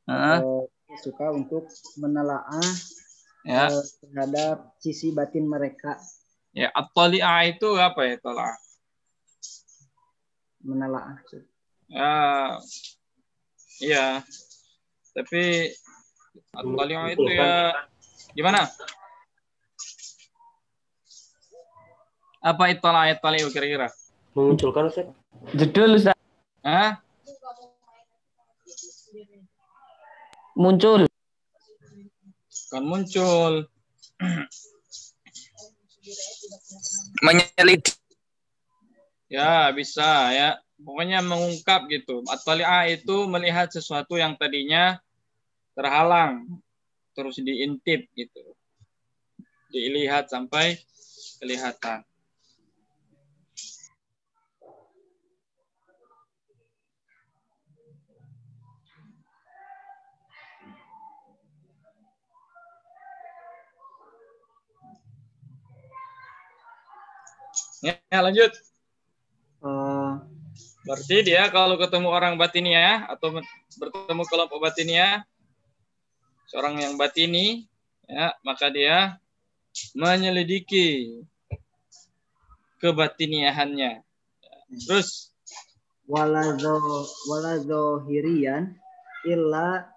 [0.05, 0.67] atau
[0.99, 2.69] suka untuk menelaah
[3.47, 5.95] ya, eh, terhadap sisi batin mereka
[6.51, 8.59] ya attali'a itu apa ya tolak?
[10.65, 11.45] Menelaah Ustaz.
[11.93, 12.59] Ya,
[13.85, 14.07] iya.
[15.15, 15.71] Tapi
[16.57, 17.71] attali'a itu ya
[18.35, 18.67] Gimana?
[22.43, 23.89] Apa itala itala kira-kira?
[24.35, 25.07] Memunculkan Ustaz.
[25.55, 26.19] Judul Ustaz.
[26.67, 26.99] Hah?
[30.59, 31.07] Muncul.
[32.71, 33.71] Kan muncul.
[37.25, 38.04] Menyelidiki.
[39.35, 40.49] Ya, bisa ya.
[40.79, 42.23] Pokoknya mengungkap gitu.
[42.31, 44.99] At-tali'ah itu melihat sesuatu yang tadinya
[45.75, 46.47] terhalang
[47.19, 48.55] terus diintip gitu.
[49.75, 50.79] Dilihat sampai
[51.43, 52.07] kelihatan.
[67.83, 68.74] Ya, lanjut.
[69.65, 70.13] Eh,
[70.85, 73.41] Berarti dia kalau ketemu orang batinia atau
[73.81, 75.25] bertemu kelompok batinia,
[76.53, 77.65] seorang yang batini,
[78.05, 79.17] ya, maka dia
[79.97, 81.19] menyelidiki
[82.85, 84.05] kebatiniahannya.
[84.85, 85.33] Terus
[86.05, 88.77] wala zo wala zohirian
[89.25, 89.89] illa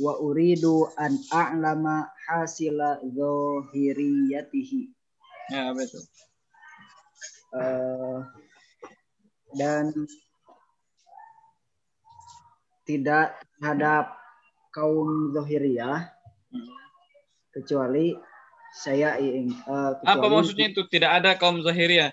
[0.00, 4.88] wa uridu an a'lama hasila zohiriyatihi
[5.52, 6.00] ya apa itu?
[9.50, 9.90] Eh, dan
[12.84, 14.14] tidak terhadap
[14.70, 16.10] kaum zohiriyah
[17.50, 18.14] kecuali
[18.72, 20.82] saya ingin eh, Apa kecuali- maksudnya itu?
[20.86, 22.10] Tidak ada kaum Zahiriyah.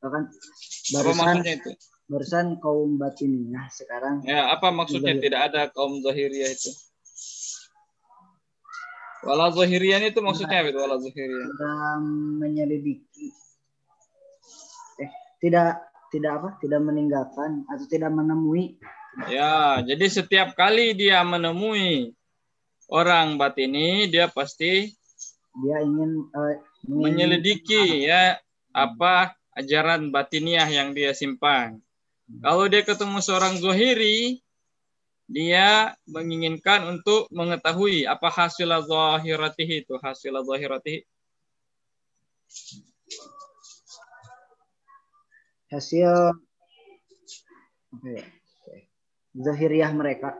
[0.00, 1.70] kan Apa barusan maksudnya itu?
[2.04, 6.72] barusan kaum batiniyah sekarang Ya, apa maksudnya tidak ada kaum Zahiriyah itu?
[9.22, 10.80] Wala Zahiriyah itu maksudnya apa itu?
[10.80, 11.46] Wala Zahiriyah.
[11.50, 12.02] sedang
[12.38, 13.28] menyelidiki
[14.98, 15.84] eh tidak
[16.14, 18.78] tidak apa tidak meninggalkan atau tidak menemui
[19.30, 22.18] Ya, jadi setiap kali dia menemui
[22.90, 24.90] orang batini, dia pasti
[25.54, 28.42] dia ingin ingin- menyelidiki ya
[28.74, 31.78] apa ajaran batiniah yang dia simpan.
[32.42, 34.42] Kalau dia ketemu seorang zohiri,
[35.30, 41.06] dia menginginkan untuk mengetahui apa hasil zahiratihi itu hasil zahiratihi.
[45.72, 46.36] Hasil
[47.94, 48.24] apa ya,
[49.38, 50.34] zahiriyah mereka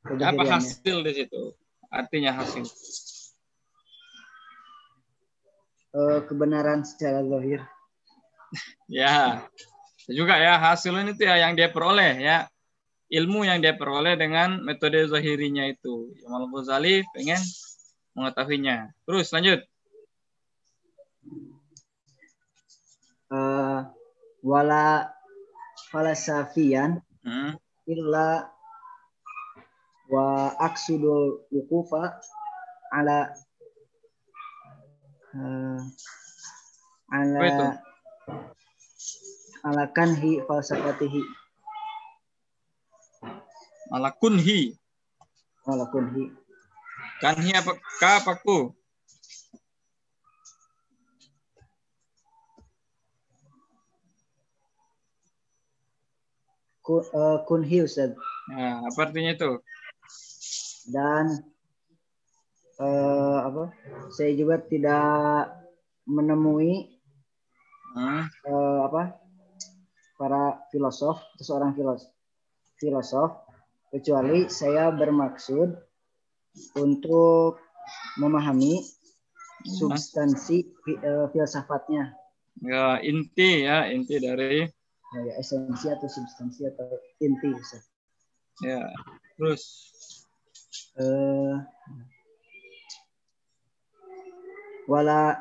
[0.00, 1.52] Apa hasil di situ?
[1.92, 2.64] Artinya hasil.
[5.90, 7.66] Eh, kebenaran secara zahir
[8.88, 9.44] Ya,
[10.08, 12.50] juga ya hasil ini tuh ya yang dia peroleh ya
[13.10, 16.14] ilmu yang dia peroleh dengan metode zahirinya itu.
[16.22, 17.42] Imam Ghazali pengen
[18.14, 18.94] mengetahuinya.
[19.02, 19.60] Terus lanjut.
[23.30, 23.80] Eh,
[24.42, 25.12] wala
[25.90, 27.52] falasafian Hmm.
[27.84, 28.48] illa
[30.08, 30.26] wa
[30.56, 32.16] aksudul wukufa
[32.90, 33.28] ala
[35.36, 35.80] eh,
[37.12, 37.66] ala itu?
[39.60, 41.22] ala kanhi falsafatihi
[43.90, 44.72] Malah kunhi.
[45.68, 46.30] ala kunhi
[47.20, 48.72] Kanhi apa ka apa ku?
[56.98, 58.10] Eh, kunhi Ustaz.
[58.50, 59.52] Nah, apa artinya itu?
[60.90, 61.44] dan
[62.80, 63.70] eh, apa?
[64.10, 65.54] Saya juga tidak
[66.08, 66.98] menemui
[67.90, 68.22] Hmm.
[68.22, 69.18] eh, apa?
[70.14, 72.06] Para filosof atau seorang filosof
[72.78, 73.30] filosof
[73.90, 75.74] kecuali saya bermaksud
[76.78, 77.58] untuk
[78.14, 78.78] memahami
[79.66, 80.70] substansi
[81.02, 82.14] eh, filsafatnya.
[82.62, 84.70] Ya, inti ya, inti dari
[85.14, 86.88] ya, esensi atau substansi atau
[87.22, 87.84] inti Ustaz.
[88.62, 88.84] ya.
[89.36, 89.62] Terus
[91.00, 91.54] Eh,
[94.90, 95.38] wala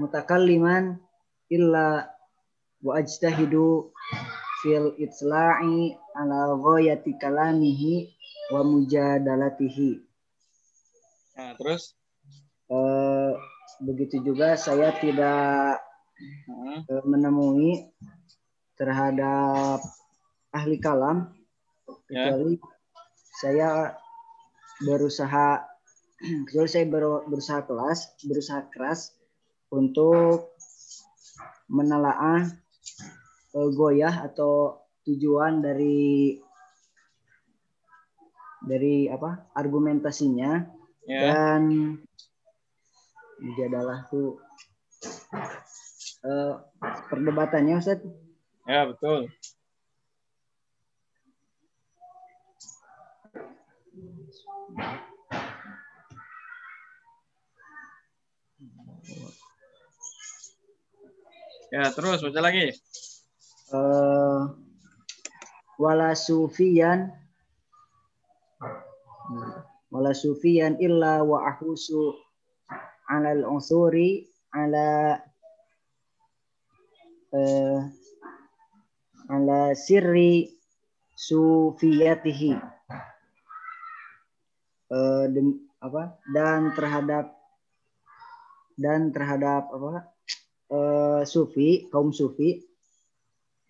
[0.00, 0.96] mutakalliman
[1.52, 2.08] illa
[2.80, 3.92] wa ajtahidu
[4.64, 8.16] fil itla'i ala ghayati kalamihi
[8.52, 10.00] wa mujadalatihi.
[11.36, 11.96] Nah, terus
[12.72, 13.32] Eh,
[13.84, 15.76] begitu juga saya tidak
[16.88, 17.84] eh, menemui
[18.76, 19.80] terhadap
[20.52, 21.32] ahli kalam
[22.12, 22.28] Ya.
[22.28, 22.60] kecuali
[23.40, 23.68] saya
[24.84, 25.64] berusaha
[26.46, 29.16] kecuali saya ber- berusaha kelas berusaha keras
[29.72, 30.52] untuk
[31.72, 32.52] menelaah
[33.56, 36.38] eh, goyah atau tujuan dari
[38.62, 40.52] dari apa argumentasinya
[41.08, 41.18] ya.
[41.18, 41.62] dan
[43.58, 44.38] adalah tuh
[46.22, 46.54] eh,
[47.10, 47.98] perdebatannya Ustaz
[48.66, 49.26] Ya, betul.
[61.72, 62.76] Ya, terus baca lagi.
[63.72, 64.40] eh
[65.80, 67.10] wala sufiyan
[69.90, 72.14] wala sufiyan illa wa ahusu
[73.08, 75.18] ala al-unsuri ala
[77.32, 77.80] eh,
[79.30, 80.50] ala sirri
[81.16, 82.56] sufiyatihi.
[84.92, 86.16] Eh, dem- apa?
[86.30, 87.34] Dan terhadap
[88.78, 90.10] dan terhadap apa?
[90.72, 92.62] Eh, sufi kaum sufi.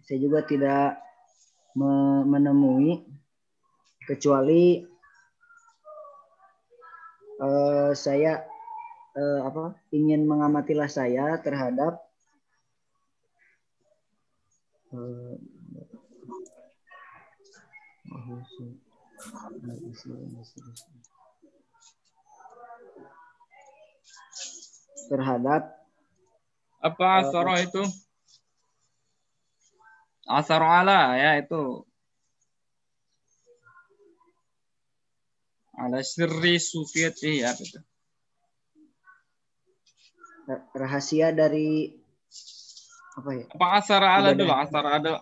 [0.03, 0.99] Saya juga tidak
[1.79, 3.03] me- menemui
[4.07, 4.83] kecuali
[7.43, 8.43] eh, saya
[9.15, 9.77] eh, apa?
[9.95, 12.12] Ingin mengamatilah saya terhadap
[25.09, 25.63] terhadap
[26.83, 27.83] Apa Eh, asaro itu?
[30.27, 31.87] Asaro ala ya itu.
[35.79, 37.81] Ala sirri sufiyati ya itu.
[40.75, 42.02] rahasia dari
[43.19, 44.39] apa ya Apa asara ala Ibadah.
[44.41, 44.53] dulu?
[44.63, 45.13] Asara ada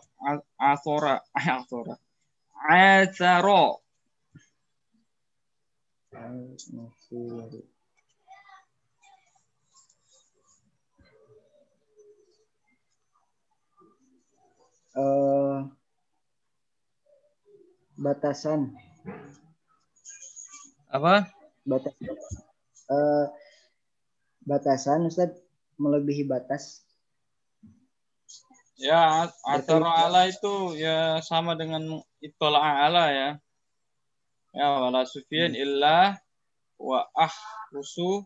[0.72, 1.14] asora,
[1.58, 1.94] asora.
[2.70, 3.64] Asaro.
[14.94, 15.58] eh
[18.04, 18.60] batasan
[20.90, 21.30] Apa?
[21.70, 21.94] batas
[22.90, 23.26] eh
[24.42, 25.30] batasan Ustaz
[25.78, 26.82] melebihi batas
[28.80, 33.30] Ya, asaro ala itu ya sama dengan itola ala ya.
[34.56, 36.16] Ya, wala sufiyan illa
[36.80, 38.24] wa ahrusu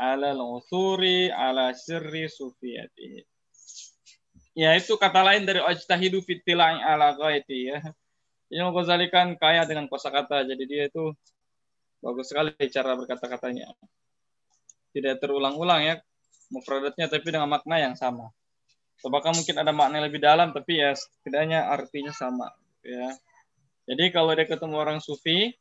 [0.00, 3.20] ala al-usuri ala sirri sufiyatihi.
[4.56, 7.84] Ya, itu kata lain dari ajtahidu fitila'i ala ghaiti ya.
[8.48, 11.12] Imam Ghazali kan kaya dengan kosakata, jadi dia itu
[12.00, 13.76] bagus sekali cara berkata-katanya.
[14.96, 15.94] Tidak terulang-ulang ya,
[16.48, 18.32] mufradatnya tapi dengan makna yang sama.
[19.00, 22.52] Atau bahkan mungkin ada makna yang lebih dalam, tapi ya setidaknya artinya sama.
[22.84, 23.16] Ya.
[23.88, 25.56] Jadi kalau dia ketemu orang sufi,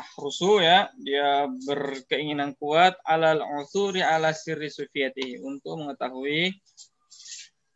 [0.00, 6.56] ahrusu ya, dia berkeinginan kuat alal usuri ala sirri sufiyati untuk mengetahui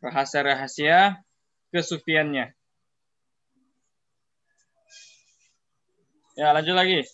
[0.01, 1.21] rahasia-rahasia
[1.69, 2.49] kesufiannya.
[6.33, 7.05] Ya, lanjut lagi.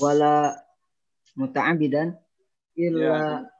[0.00, 0.56] wala
[1.36, 2.16] muta'abidan
[2.76, 3.55] illa Ya.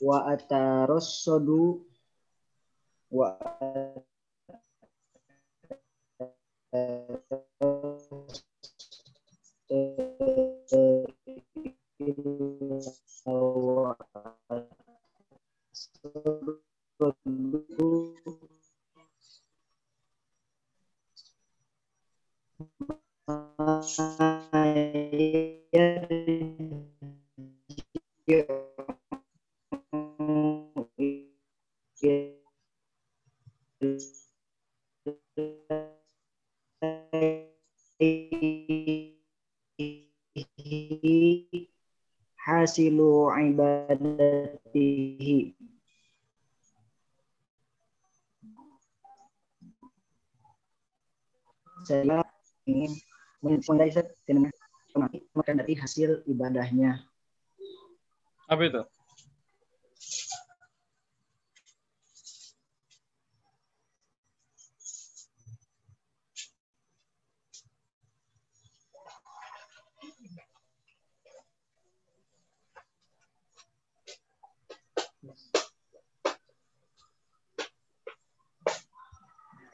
[0.00, 1.84] Wa atarassadu
[3.10, 3.28] wa
[42.40, 45.52] hasilu ibadatihi
[51.84, 52.24] saya
[52.64, 52.96] ingin
[53.44, 53.92] mulai
[54.24, 54.48] dengan
[55.36, 57.04] makan dari hasil ibadahnya
[58.50, 58.82] Apa itu?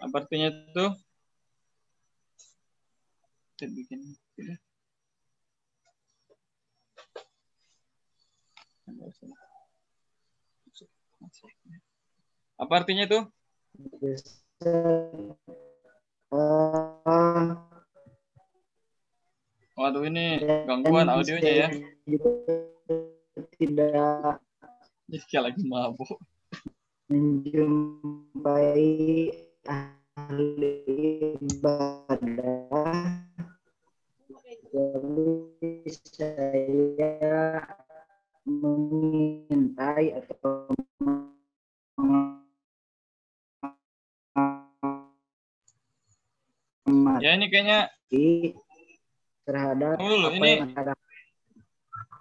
[0.06, 0.86] Apa artinya itu?
[3.58, 4.14] Kita bikin.
[12.56, 13.18] Apa artinya itu?
[14.06, 14.14] Eh,
[19.76, 21.68] Waduh ini gangguan audionya ya.
[23.58, 24.40] tidak
[25.10, 26.16] Ini kayak lagi mabuk.
[27.06, 28.82] menjumpai
[29.66, 30.82] ahli
[31.42, 33.06] ibadah
[34.70, 37.66] jadi saya
[38.46, 40.70] mengintai atau
[47.16, 47.90] Ya ini kayaknya
[49.46, 50.92] terhadap dulu, apa ini- yang ada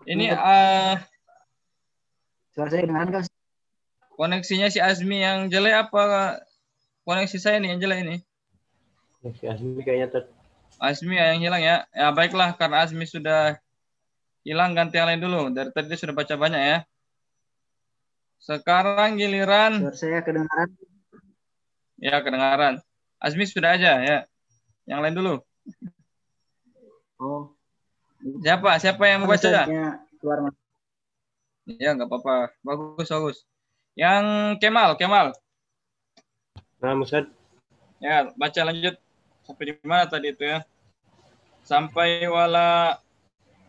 [0.06, 0.96] Ini eh
[2.54, 3.24] Suara saya dengar kan?
[4.16, 6.40] koneksinya si Azmi yang jelek apa
[7.06, 8.18] koneksi saya nih yang jelek ini?
[9.38, 10.24] Si Azmi kayaknya ter
[10.82, 11.86] Azmi yang hilang ya.
[11.94, 13.58] Ya baiklah karena Azmi sudah
[14.46, 15.54] hilang ganti yang lain dulu.
[15.54, 16.78] Dari tadi dia sudah baca banyak ya.
[18.42, 20.70] Sekarang giliran Suara saya kedengaran.
[21.98, 22.74] ya kedengaran.
[23.18, 24.18] Azmi sudah aja ya.
[24.86, 25.34] Yang lain dulu.
[27.18, 27.56] Oh.
[28.42, 28.78] Siapa?
[28.82, 29.42] Siapa yang membaca?
[29.42, 30.56] Ustaznya keluar mas.
[31.66, 32.54] Ya nggak apa-apa.
[32.62, 33.38] Bagus bagus.
[33.98, 34.26] Yang
[34.62, 35.34] Kemal, Kemal.
[36.82, 37.26] Nah, Ustaz,
[38.04, 38.96] Ya, baca lanjut.
[39.46, 40.60] Sampai di mana tadi itu ya?
[41.66, 43.00] Sampai wala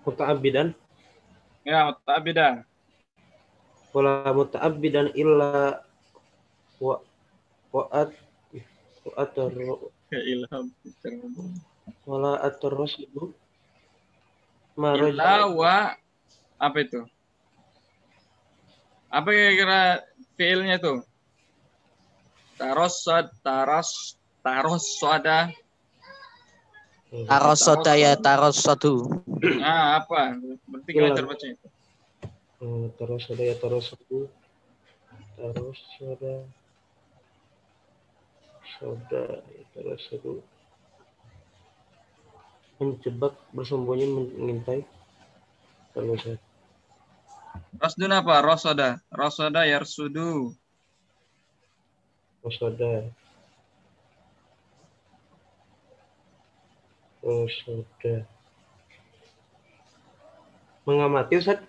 [0.04, 0.76] muta'abbidan
[1.64, 2.64] ya muta'abbidan.
[3.96, 5.80] wala muta'abbidan illa
[6.76, 7.00] wa
[7.72, 8.12] wa'at
[9.08, 9.50] wa'atar
[10.12, 10.68] Ya ilham.
[12.04, 13.32] wala atar-rasulu
[14.76, 15.96] Illa wa
[16.60, 17.00] apa itu?
[19.08, 19.80] Apa kira-kira
[20.36, 21.00] fiilnya itu?
[22.56, 25.52] Tarosad, taras, tarosada.
[27.28, 29.24] Tarosoda ya tarosadu.
[29.60, 30.36] Nah, apa?
[30.68, 31.14] Berarti Iya.
[31.16, 31.68] kita baca itu.
[32.56, 33.92] Oh, terus ada ya terus
[36.00, 36.32] ada
[38.66, 40.40] soda ya, terus aku
[42.80, 44.82] menjebak bersembunyi mengintai
[45.92, 46.36] terus ya.
[47.76, 48.40] Rasdun apa?
[48.40, 49.00] Rosoda.
[49.12, 50.56] Rosoda yarsudu.
[52.50, 53.08] Soda
[57.22, 58.14] terus soda
[60.86, 61.60] mengamati Ustaz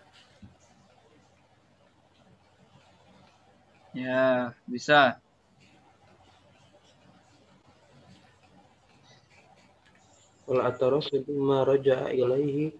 [3.97, 5.17] Ya, bisa.
[10.47, 12.71] wal ataros itu maraja ilaihi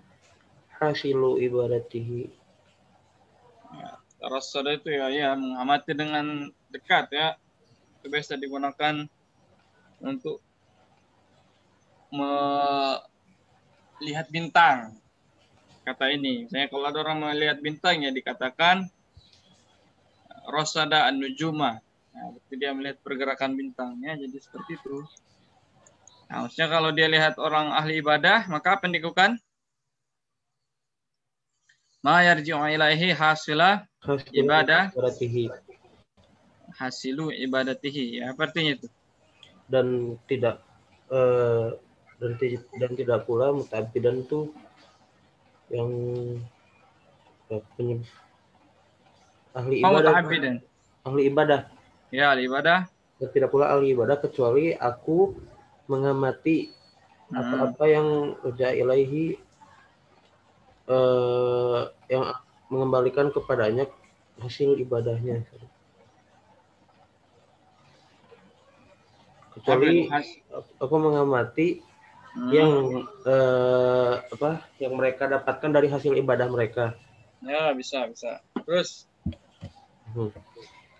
[0.79, 2.31] hasilu ibadatihi
[4.17, 7.37] Rosoda itu ya, ya mengamati dengan dekat ya.
[8.07, 9.03] Itu biasa digunakan
[9.99, 10.39] untuk
[12.07, 13.11] melihat
[14.31, 14.95] bintang.
[15.83, 18.87] Kata ini, misalnya kalau ada orang melihat bintang ya dikatakan
[20.47, 21.83] Rosada an-nujuma.
[22.15, 25.03] Nah, berarti dia melihat pergerakan bintangnya, jadi seperti itu.
[26.31, 29.35] Nah, maksudnya kalau dia lihat orang ahli ibadah, maka apa yang dilakukan?
[31.99, 34.95] Ma yarji'u ilaihi hasila hasilu Ibadah.
[36.79, 38.03] Hasilu ibadatihi.
[38.21, 38.87] Ya, apa artinya itu?
[39.67, 40.63] dan tidak
[41.11, 41.67] eh,
[42.19, 42.31] dan,
[42.79, 44.49] dan tidak pula mutabidan itu
[45.69, 45.89] yang
[47.51, 48.07] ya, penye-
[49.57, 50.13] ahli Mau ibadah
[51.07, 51.61] ahli ibadah
[52.11, 52.87] Ya, ahli ibadah.
[53.19, 55.35] dan tidak pula ahli ibadah kecuali aku
[55.91, 56.71] mengamati
[57.27, 57.35] Hmm.
[57.43, 58.07] apa-apa yang
[58.39, 59.35] kerja ilaihi
[60.87, 62.23] eh, yang
[62.71, 63.87] mengembalikan kepadanya
[64.39, 65.43] hasil ibadahnya
[69.67, 70.39] Has-
[70.79, 71.83] aku mengamati
[72.31, 72.53] Hmm.
[72.53, 72.71] yang
[73.25, 76.93] eh, apa yang mereka dapatkan dari hasil ibadah mereka
[77.41, 78.41] Ya, bisa, bisa.
[78.61, 79.09] Terus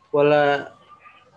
[0.09, 0.74] wala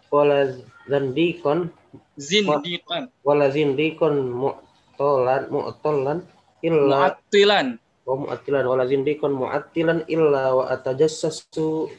[0.09, 0.39] wala
[0.85, 1.69] zandikon
[2.17, 6.19] zindiqan, wala zindikon mu'tolan mu'tolan
[6.61, 7.67] illa mu'attilan.
[8.05, 11.93] wa mu'attilan wala zindikon mu'attilan illa wa atajassasu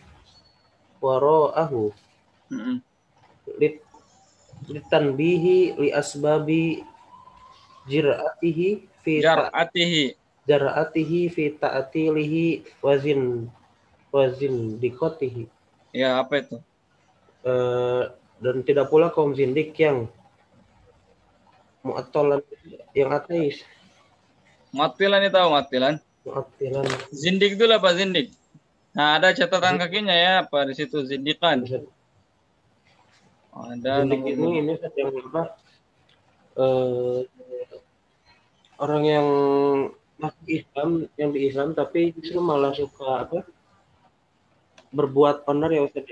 [1.00, 1.94] wara'ahu
[2.50, 2.78] Mm-mm.
[3.58, 3.82] lit
[4.72, 6.80] litanbihi li asbabi
[7.86, 8.70] jira'atihi
[9.04, 10.16] fi Jar'atihi.
[10.48, 12.46] jara'atihi fi ta'atilihi
[12.82, 13.52] wazin
[14.10, 15.46] wazin dikotihi
[15.92, 16.56] Ya, apa itu?
[17.44, 18.04] Eh,
[18.40, 20.08] dan tidak pula kaum zindik yang
[21.84, 22.40] mu'attolan
[22.96, 23.66] yang ateis
[24.72, 26.00] Mu'attilan itu tahu mu'attilan.
[26.24, 28.32] mu'attilan Zindik dulu apa zindik?
[28.96, 31.64] Nah, ada catatan kakinya ya, apa di situ zindikan.
[33.52, 35.44] Ada zindik nomor ini ini yang apa
[36.56, 37.20] eh,
[38.80, 39.28] orang yang
[40.16, 40.90] masuk Islam
[41.20, 43.44] yang di Islam tapi justru malah suka apa
[44.96, 46.08] berbuat onar ya Ustaz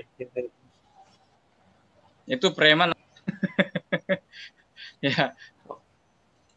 [2.30, 2.94] itu preman.
[5.04, 5.34] ya.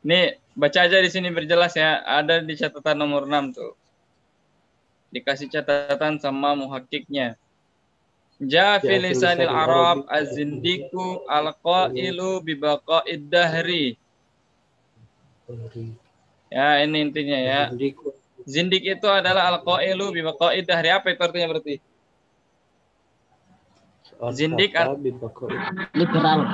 [0.05, 2.05] Nih, baca aja di sini berjelas ya.
[2.05, 3.73] Ada di catatan nomor 6 tuh.
[5.09, 7.41] Dikasih catatan sama muhakiknya.
[8.41, 10.09] Ja fi Ya, lisanil Arab Arabi.
[10.09, 13.95] az-zindiku al-qailu bi baqa'id dahri.
[16.49, 17.61] Ya, ini intinya ya.
[18.43, 20.89] Zindik itu adalah al-qailu bi baqa'id dahri.
[20.89, 21.75] Apa itu artinya berarti?
[24.33, 24.71] Zindik
[25.03, 25.51] bibakor.
[25.93, 26.47] Liberal.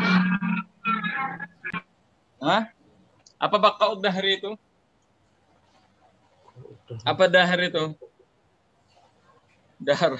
[2.39, 2.63] Hah?
[3.39, 4.51] Apa baqa'ud dahri itu?
[7.05, 7.93] Apa dahri itu?
[9.79, 10.19] Dahar.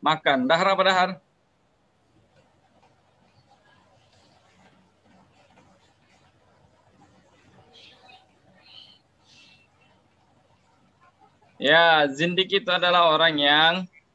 [0.00, 0.48] Makan.
[0.48, 1.10] Dahar apa dahar?
[11.60, 13.72] Ya, zindik itu adalah orang yang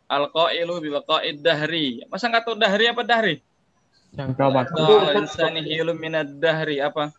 [0.09, 2.01] al-qailu bi baqa'id dahri.
[2.09, 3.45] Masa nggak tahu dahri apa dahri?
[4.17, 4.81] Jangka waktu.
[4.81, 7.13] Atau insani hilu minad dahri apa?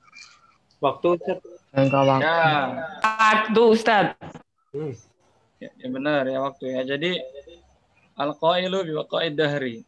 [0.83, 1.39] Waktu Ustaz.
[1.71, 2.27] Jangka waktu.
[2.27, 2.43] Ya,
[3.07, 4.07] Waktu Ustaz.
[4.75, 4.93] Hmm.
[5.63, 6.83] ya, ya benar ya waktu ya.
[6.83, 7.23] Jadi
[8.17, 9.85] al-qailu bi baqa'id dahri.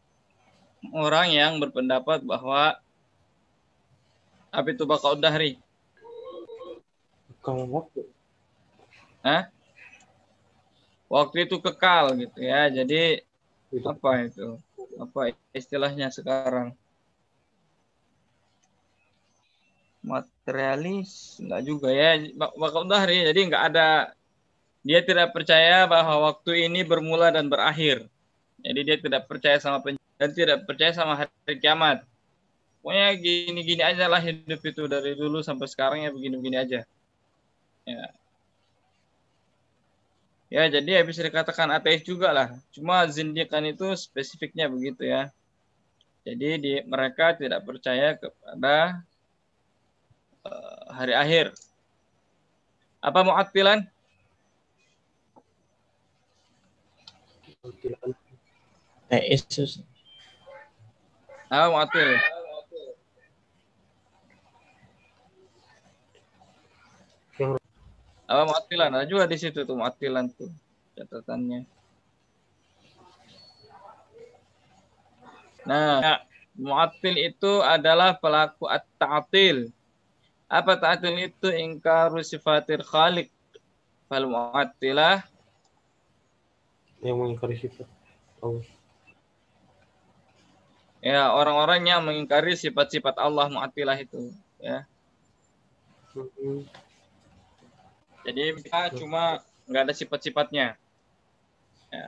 [0.95, 2.77] Orang yang berpendapat bahwa
[4.53, 5.59] apa itu baqa'ud dahri?
[7.43, 8.05] Kalau waktu.
[9.25, 9.51] Hah?
[11.09, 12.69] Waktu itu kekal gitu ya.
[12.69, 13.25] Jadi
[13.73, 13.85] Itu.
[13.85, 14.57] apa itu?
[15.01, 16.77] Apa istilahnya sekarang?
[19.99, 22.15] Materialis enggak juga ya.
[22.37, 23.87] Bak- Bakal dahri jadi enggak ada
[24.79, 28.07] dia tidak percaya bahwa waktu ini bermula dan berakhir.
[28.59, 32.03] Jadi dia tidak percaya sama pen dan tidak percaya sama hari kiamat.
[32.83, 36.79] Pokoknya gini-gini aja lah hidup itu dari dulu sampai sekarang ya begini-begini aja.
[37.87, 38.05] Ya.
[40.49, 42.47] Ya, jadi ya bisa dikatakan ateis juga lah.
[42.73, 45.29] Cuma zindikan itu spesifiknya begitu ya.
[46.25, 49.05] Jadi di, mereka tidak percaya kepada
[50.43, 51.53] eh, hari akhir.
[52.99, 53.85] Apa mu'attilan?
[57.63, 58.28] Eh,
[59.09, 59.81] Yesus.
[61.49, 62.09] Apa mu'attil?
[67.41, 67.57] Yang-
[68.29, 68.89] Apa mu'attilan?
[68.93, 70.53] Ada juga di situ tuh mu'attilan tuh
[70.93, 71.65] catatannya.
[75.65, 76.21] Nah,
[76.53, 79.73] mu'attil itu adalah pelaku at-ta'til.
[80.45, 81.49] Apa ta'til itu?
[81.49, 83.33] Ingkaru sifatir khaliq.
[84.09, 85.21] Fal mu'attilah
[86.99, 87.87] yang mengingkari sifat
[88.43, 88.65] Allah.
[90.99, 94.83] Ya orang-orang yang mengingkari sifat-sifat Allah mu'attilah itu ya.
[98.27, 100.75] Jadi mereka cuma nggak ada sifat-sifatnya.
[101.89, 102.07] Ya.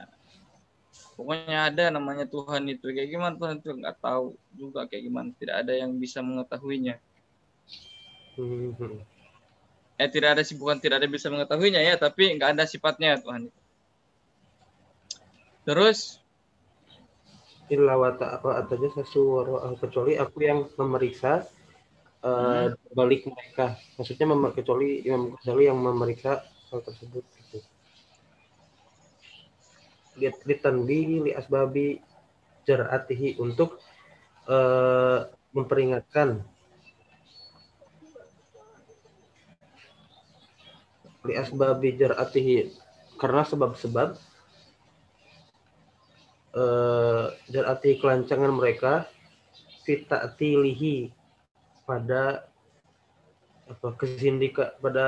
[1.15, 2.89] Pokoknya ada namanya Tuhan itu.
[2.91, 5.29] Kayak gimana Tuhan itu nggak tahu juga kayak gimana.
[5.37, 6.97] Tidak ada yang bisa mengetahuinya.
[10.01, 13.49] Eh tidak ada sih bukan tidak ada bisa mengetahuinya ya, tapi nggak ada sifatnya Tuhan
[13.49, 13.59] itu.
[15.61, 16.20] Terus
[17.71, 21.47] Illa wa ta'ala saja sesuatu kecuali aku yang memeriksa
[22.19, 23.79] eh, balik mereka.
[23.95, 27.57] Maksudnya mem- kecuali Imam Ghazali yang memeriksa hal tersebut gitu.
[30.19, 32.03] Lihat ditanbih li asbabi
[32.67, 33.79] jar'atihi untuk
[34.51, 35.19] eh,
[35.55, 36.43] memperingatkan
[41.23, 42.55] li asbabi jar'atihi
[43.15, 44.30] karena sebab-sebab
[46.51, 49.07] eh jar'ati kelancangan mereka
[49.87, 51.11] fitatilihi
[51.87, 52.47] pada
[53.71, 55.07] apa kesindika pada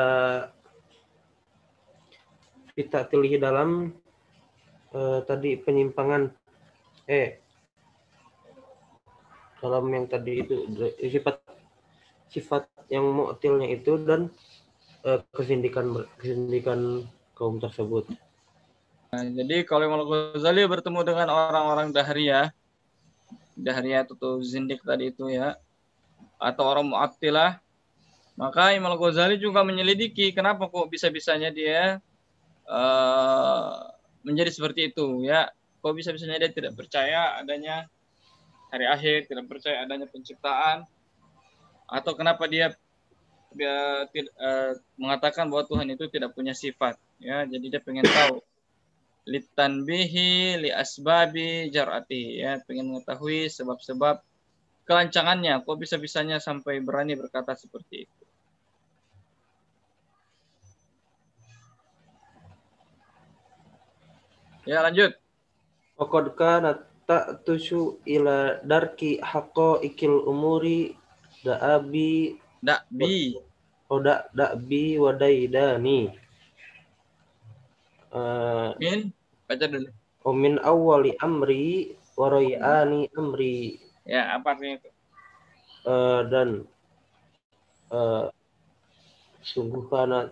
[2.74, 3.92] fitatilihi dalam
[4.96, 6.32] eh, tadi penyimpangan
[7.12, 7.44] eh
[9.60, 10.68] dalam yang tadi itu
[11.00, 11.40] sifat
[12.32, 14.32] sifat yang mu'tilnya itu dan
[15.04, 18.08] eh, kesindikan kesindikan kaum tersebut.
[19.14, 22.50] Nah, jadi kalau Imam Ghazali bertemu dengan orang-orang Dahriyah,
[23.54, 25.54] Dahriyah itu tuh zindik tadi itu ya,
[26.42, 27.62] atau orang Mu'attilah,
[28.34, 32.02] maka Imam Ghazali juga menyelidiki kenapa kok bisa-bisanya dia
[32.66, 33.74] eh,
[34.26, 35.46] menjadi seperti itu ya.
[35.86, 37.86] Kok bisa-bisanya dia tidak percaya adanya
[38.74, 40.90] hari akhir, tidak percaya adanya penciptaan,
[41.86, 42.74] atau kenapa dia
[43.54, 48.42] dia eh, mengatakan bahwa Tuhan itu tidak punya sifat ya jadi dia pengen tahu
[49.24, 52.44] litanbihi li asbabi jar'ati.
[52.44, 54.20] Ya pengen mengetahui sebab-sebab
[54.84, 55.64] kelancangannya.
[55.64, 58.24] Kok bisa-bisanya sampai berani berkata seperti itu?
[64.64, 65.12] Ya lanjut.
[66.00, 69.20] Waqad kana ta'tushu ila darki
[69.84, 70.96] ikil umuri
[71.44, 73.36] da'abi dak bi
[73.92, 76.23] oda da'bi wadaidani.
[78.14, 79.10] Eh min
[79.50, 79.90] baca dulu.
[80.24, 83.82] Omin awali amri warayani amri.
[84.06, 84.90] Ya apa artinya itu?
[85.84, 86.50] Eh, dan
[87.90, 88.26] eh
[89.44, 90.32] sungguh karena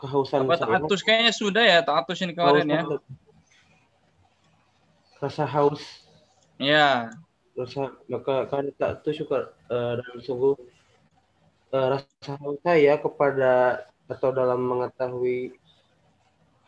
[0.00, 2.82] kehausan apa ta'atus kayaknya sudah ya ta'atus ini kemarin ya.
[5.20, 5.84] Rasa haus.
[6.56, 7.12] Ya.
[7.54, 10.56] Rasa maka kan tak itu suka eh, dan sungguh
[11.76, 15.59] eh, rasa haus saya kepada atau dalam mengetahui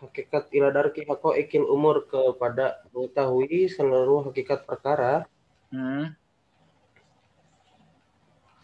[0.02, 1.06] hakikat ila darki
[1.42, 5.24] ikil umur kepada mengetahui seluruh hakikat perkara
[5.72, 6.12] Hmm.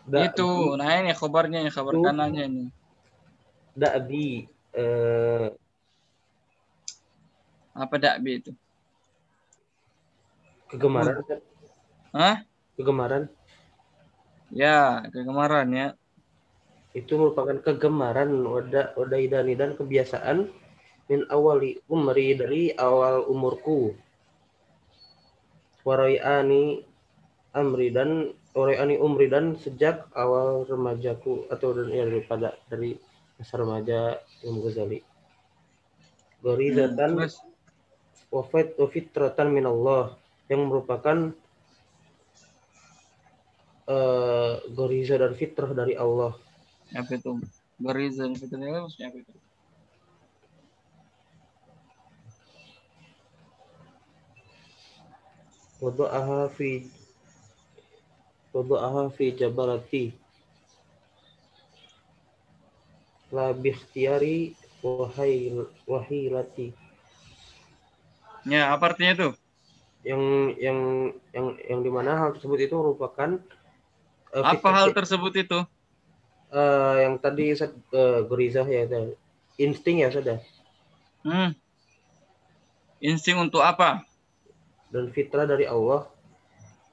[0.04, 2.04] da, Itu, nah ini kabarnya, ini kabar Itu.
[2.04, 2.64] kanannya ini.
[3.78, 5.48] da'bi eh,
[7.78, 8.50] Apa dakbi itu?
[10.68, 11.22] kegemaran
[12.12, 12.44] Hah?
[12.76, 13.24] kegemaran
[14.52, 15.86] Ya, kegemaran ya.
[16.96, 20.50] itu merupakan kegemaran wada wadaidani dan kebiasaan
[21.08, 23.96] min awali umri dari awal umurku
[25.84, 26.84] waraiani
[27.56, 32.96] amri dan waraiani umri dan sejak awal remajaku atau dan ya daripada dari
[33.40, 35.00] masa remaja Imam Ghazali
[36.38, 37.42] Hmm, Gorizatan terus,
[38.30, 40.14] wafat wafitratan min Allah
[40.46, 41.34] yang merupakan
[43.88, 46.36] eh goriza dan fitrah dari Allah
[46.94, 47.40] apa itu?
[47.80, 49.32] Barizan, fitrahnya maksudnya apa itu?
[55.82, 56.70] Wada'aha fi
[58.54, 60.04] wada'aha fi jabalati
[63.36, 65.52] la bikhtiyari wahai
[65.90, 66.68] wahilati
[68.48, 69.28] Ya, apa artinya itu?
[70.06, 70.22] yang
[70.56, 70.78] yang
[71.34, 73.30] yang yang di mana hal tersebut itu merupakan
[74.32, 75.58] eh, Apa hal tersebut itu?
[76.54, 78.86] eh, yang tadi Ustaz, eh, gorizah ya
[79.58, 80.38] insting ya sudah
[81.26, 81.50] Hmm.
[83.02, 84.02] Insting untuk apa?
[84.92, 86.06] Dan fitrah dari Allah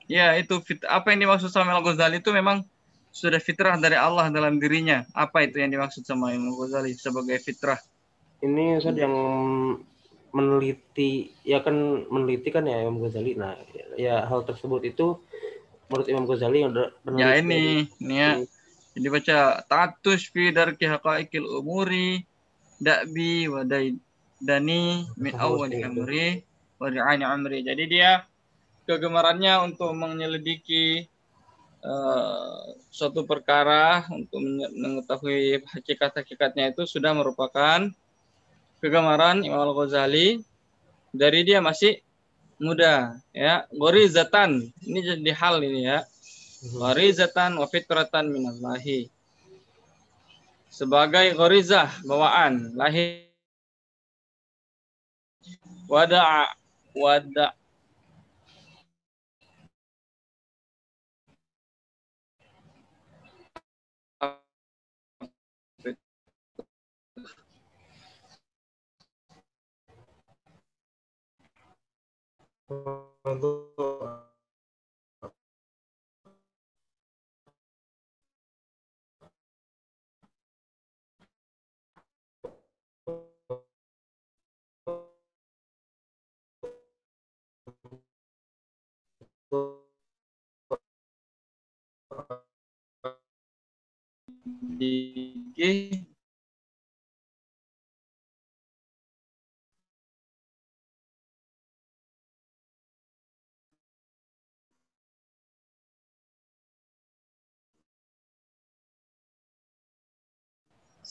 [0.05, 2.61] Ya, itu fit apa yang dimaksud sama Imam Ghazali itu memang
[3.09, 5.01] sudah fitrah dari Allah dalam dirinya.
[5.17, 7.81] Apa itu yang dimaksud sama Imam Ghazali sebagai fitrah?
[8.45, 9.15] ini Ustaz yang
[10.35, 13.55] meneliti ya kan meneliti kan ya Imam Ghazali nah
[13.95, 15.15] ya hal tersebut itu
[15.87, 16.73] menurut Imam Ghazali yang
[17.15, 18.31] Ya ini, ini ya.
[18.95, 22.23] Jadi baca tatus fi darki haqaiqil umuri
[22.79, 23.63] da'bi wa
[24.39, 26.43] dani min awwali amri
[26.77, 27.61] wa ri'ani amri.
[27.63, 28.23] Jadi dia
[28.85, 31.05] kegemarannya untuk menyelidiki
[31.81, 34.41] eh, suatu perkara untuk
[34.73, 37.89] mengetahui hakikat-hakikatnya itu sudah merupakan
[38.79, 40.43] kegemaran Imam Al-Ghazali
[41.15, 42.03] dari dia masih
[42.55, 45.99] muda ya gorizatan ini jadi hal ini ya
[46.73, 49.05] Gharizatan wa fitratan minallahi.
[50.73, 53.29] Sebagai gharizah, bawaan, lahir.
[55.85, 56.49] Wada'a,
[56.95, 57.53] what the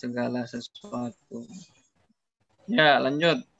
[0.05, 1.47] segala sesuatu.
[2.69, 3.54] Ya, lanjut.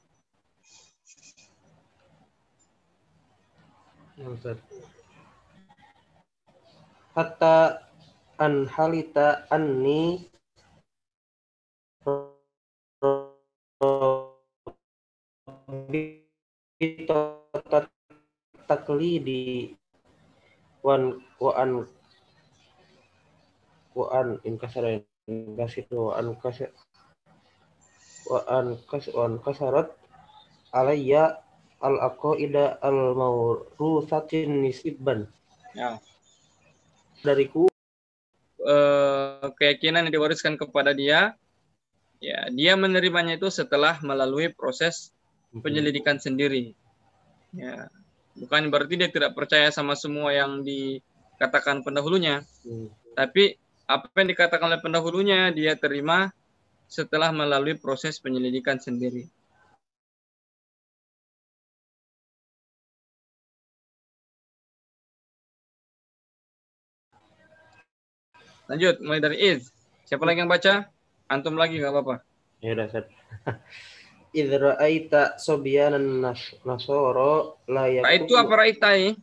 [4.15, 4.55] Ya, Ustaz.
[7.11, 7.83] Hatta
[8.39, 10.23] an halita anni
[18.71, 19.75] taklidi
[20.79, 21.83] wan wa an
[23.99, 26.71] wa an in kasara in kasir wa an kasar
[28.31, 29.91] wa an kas wa an kasarat
[30.71, 31.44] alayya
[31.83, 35.27] al aqaida al mawrusatin nisibban
[35.75, 35.99] Ya.
[37.23, 37.67] dariku
[38.65, 41.37] Eh, keyakinan yang diwariskan kepada dia,
[42.17, 45.13] ya dia menerimanya itu setelah melalui proses
[45.61, 46.73] penyelidikan sendiri.
[47.53, 47.93] Ya,
[48.33, 52.89] bukan berarti dia tidak percaya sama semua yang dikatakan pendahulunya, Hmm.
[53.13, 53.53] tapi
[53.85, 56.33] apa yang dikatakan oleh pendahulunya dia terima
[56.89, 59.29] setelah melalui proses penyelidikan sendiri.
[68.65, 69.69] Lanjut, mulai dari Iz.
[70.05, 70.89] Siapa lagi yang baca?
[71.29, 72.15] Antum lagi nggak apa-apa.
[72.61, 73.05] Ya udah, Ustaz.
[74.35, 79.15] Idh ra'aita sobyanan nas nasoro la Ra yakunu- itu apa raitai?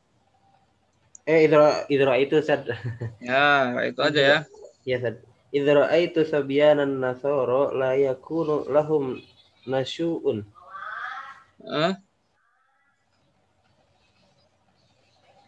[1.23, 2.65] Eh, idh ra- idh ra'aitu, Ustaz.
[3.23, 4.39] Ya, itu aja ya.
[4.87, 5.17] Ya, Ustaz.
[5.53, 9.21] Idh ra'aitu sobyanan nasoro la yakunu lahum
[9.69, 10.43] nasyu'un.
[11.63, 11.93] Eh?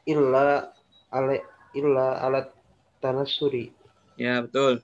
[0.05, 0.69] Illa
[1.09, 1.41] ale
[1.73, 2.53] illa alat
[3.01, 3.73] tanasuri.
[4.15, 4.83] Ya, betul.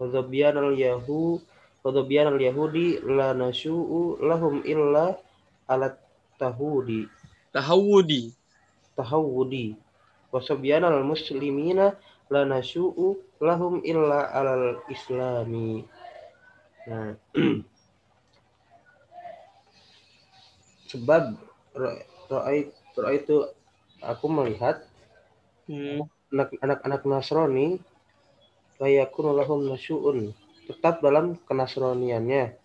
[0.00, 1.40] Fadhabiyan al-yahu
[1.80, 5.16] Fadhabiyan al-yahudi la nasyu'u lahum illa
[5.64, 5.96] alat
[6.36, 7.08] tahudi.
[7.50, 8.36] Tahawudi.
[9.00, 9.80] tahawudi
[10.30, 11.96] wasabyan al muslimina
[12.30, 15.88] la nasyu'u lahum illa alal islami
[16.86, 17.16] nah
[20.90, 21.34] sebab
[23.14, 23.36] itu
[24.04, 24.84] aku melihat
[25.70, 26.02] Hmm.
[26.34, 27.78] anak- anak-anak Nasrani
[28.80, 30.32] layakun lahum nasyu'un
[30.66, 32.56] tetap dalam kenasroniannya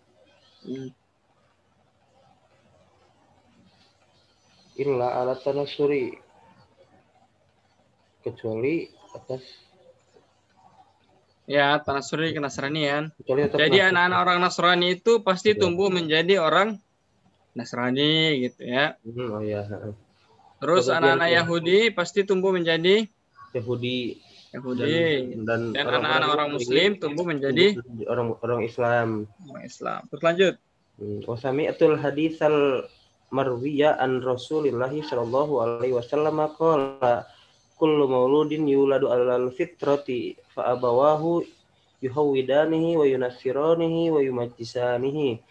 [0.66, 0.90] Hmm.
[4.76, 6.10] illa ala tanasuri
[8.20, 9.44] kecuali atas
[11.46, 13.14] Ya, Tanasuri kenasranian.
[13.22, 15.62] kecuali atas Jadi anak-anak orang Nasrani itu pasti Iya.
[15.62, 16.74] tumbuh menjadi orang
[17.54, 18.98] Nasrani gitu ya.
[19.06, 19.62] Hmm, oh ya
[20.58, 21.46] Terus anak-anak ya.
[21.46, 23.06] Yahudi pasti tumbuh menjadi
[23.54, 24.18] Yahudi
[24.56, 25.36] Yahudi.
[25.44, 27.76] dan Dan anak-anak orang Muslim tumbuh menjadi
[28.08, 29.08] orang orang Islam.
[29.52, 30.00] orang Islam.
[30.08, 30.54] Terus lanjut.
[30.96, 31.20] Hmm.
[31.28, 32.88] Wasami'atul hadisal
[33.28, 37.28] marwiya an Rasulillah sallallahu alaihi wasallam qala
[37.76, 41.44] kullu mauludin yuladu alal fitrati fa abawahu
[42.00, 45.44] yuhawidanihi wa yunassiranihi wa yumajjisanihi.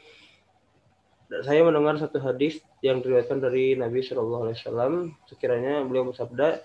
[1.46, 4.94] Saya mendengar satu hadis yang diriwayatkan dari Nabi Shallallahu Alaihi Wasallam.
[5.26, 6.62] Sekiranya beliau bersabda,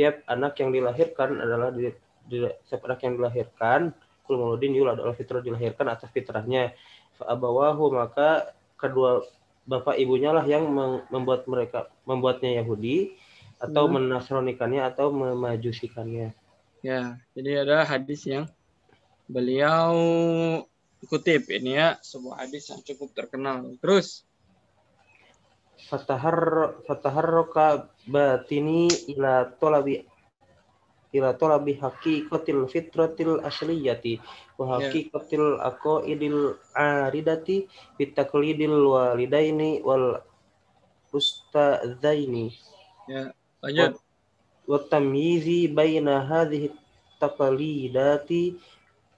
[0.00, 1.92] setiap anak yang dilahirkan adalah di,
[2.24, 3.92] di- setiap anak yang dilahirkan,
[4.24, 6.72] kul mauludin yuladu al fitrah dilahirkan atas fitrahnya.
[7.20, 8.48] Fa'abawahu maka
[8.80, 9.28] kedua
[9.68, 13.12] bapak ibunya lah yang mem- membuat mereka membuatnya Yahudi
[13.60, 14.00] atau Hmm.
[14.00, 16.32] menasronikannya atau memajusikannya.
[16.80, 18.48] Ya, jadi ada hadis yang
[19.28, 19.92] beliau
[21.12, 23.68] kutip ini ya, sebuah hadis yang cukup terkenal.
[23.84, 24.24] Terus
[25.92, 30.04] Fatahar fataharroka batini ila tolabi
[31.10, 34.22] ila tolabi haqiqatil fitratil asliyati
[34.58, 34.86] wa Ya.
[34.86, 37.66] haqiqatil aqaidil aridati
[37.98, 40.22] bitaklidil walidaini wal
[41.10, 42.54] ustadzaini
[43.62, 43.98] lanjut.
[44.70, 46.70] wa tamyizi baina hadhihi
[47.18, 48.54] taqlidati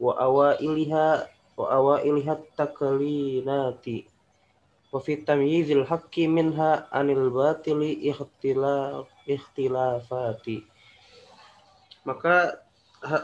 [0.01, 1.29] wa awailiha
[1.61, 4.09] wa awailiha taqlinati
[4.93, 10.69] wa fi tamyizil haqqi minha anil batili ikhtilaf ikhtilafati
[12.05, 12.61] maka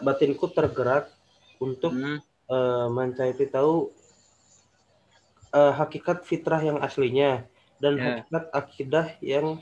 [0.00, 1.12] batinku tergerak
[1.60, 3.92] untuk Hmm, eh, mencari tahu
[5.52, 7.44] eh, hakikat fitrah yang aslinya
[7.78, 8.24] dan Ya.
[8.24, 9.60] hakikat akidah yang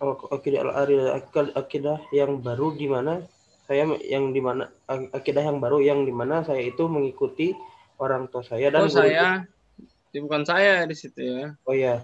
[0.00, 3.20] ak- akidah al-aridah akid- akidah yang baru di mana
[3.68, 7.52] saya yang di mana ak- akidah yang baru yang di mana saya itu mengikuti
[8.00, 9.44] orang tua saya dan Oh guru- saya,
[10.10, 11.54] Ini bukan saya di situ ya.
[11.62, 12.02] oh ya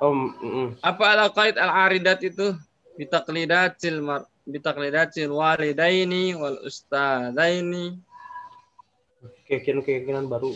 [0.00, 0.68] oh mm, mm.
[0.80, 2.54] Apa al qaid al aridat itu?
[2.96, 7.98] Bitaklidatil mar bitaklidatil walidaini wal ustadaini.
[9.44, 10.54] keyakinan keyakinan baru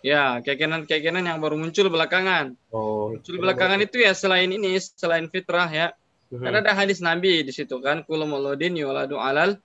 [0.00, 2.56] Ya, keyakinan-keyakinan yang baru muncul belakangan.
[2.72, 5.92] oh Muncul belakangan itu ya selain ini, selain fitrah ya.
[6.32, 6.40] Mhm.
[6.40, 9.60] Kan ada hadis Nabi di situ kan, kullu mauludin yuladu alal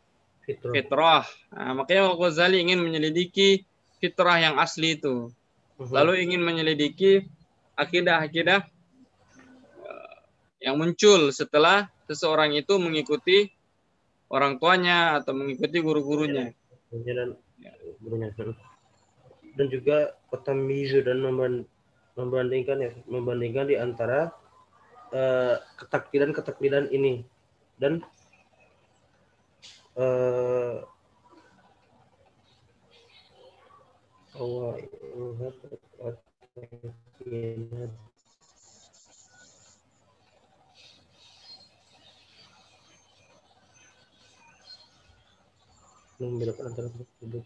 [0.45, 0.73] Fitrah.
[0.73, 1.23] fitrah.
[1.49, 3.65] Nah, makanya Al Ghazali ingin menyelidiki
[3.97, 5.33] fitrah yang asli itu.
[5.81, 5.91] Mhm.
[5.91, 7.25] Lalu ingin menyelidiki
[7.75, 8.61] akidah-akidah
[9.83, 10.15] eh,
[10.63, 13.49] yang muncul setelah seseorang itu mengikuti
[14.29, 16.53] orang tuanya atau mengikuti guru-gurunya.
[16.95, 17.35] dan
[17.99, 18.31] gurunya
[19.55, 21.67] dan juga kota mizu dan memban-
[22.15, 24.31] membandingkan ya membandingkan di antara
[25.15, 27.23] eh, ketaklidan-ketaklidan ini
[27.79, 28.03] dan
[29.95, 30.77] eh
[34.35, 37.91] awailuha ketaklidan.
[46.15, 47.43] membedakan antara tersebut.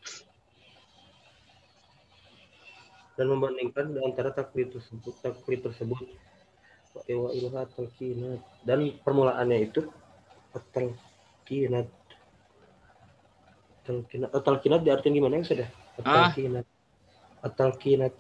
[3.18, 6.00] Dan membandingkan di antara taklid tersebut taklid tersebut.
[6.94, 7.66] Wa ilha
[8.66, 9.86] dan permulaannya itu
[10.74, 11.99] talqinat
[13.90, 15.70] talqinat oh, talqinat diartikan gimana ya sudah
[16.06, 16.30] Ah.
[16.30, 16.66] talqinat
[17.58, 18.14] talqinat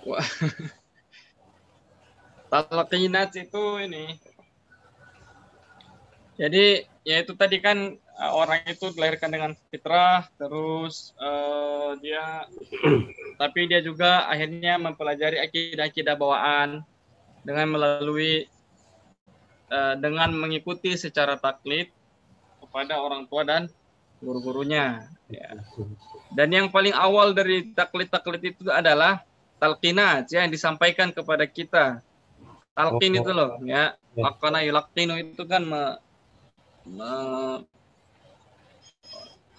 [2.49, 4.17] Talqinat itu ini.
[6.39, 12.49] Jadi ya itu tadi kan eh, orang itu dilahirkan dengan fitrah, terus eh, dia
[13.41, 16.81] tapi dia juga akhirnya mempelajari akidah-akidah bawaan
[17.45, 18.49] dengan melalui
[19.69, 21.93] eh, dengan mengikuti secara taklid
[22.65, 23.69] kepada orang tua dan
[24.19, 25.07] guru-gurunya.
[25.29, 25.61] Ya.
[26.33, 29.23] Dan yang paling awal dari taklid-taklid itu adalah
[29.59, 31.99] talqinat ya, yang disampaikan kepada kita.
[32.73, 33.19] Talqin Oh.
[33.23, 33.95] itu loh ya.
[34.15, 34.23] Ya.
[34.23, 35.81] Makana yulaqinu itu kan me,
[36.87, 37.63] me-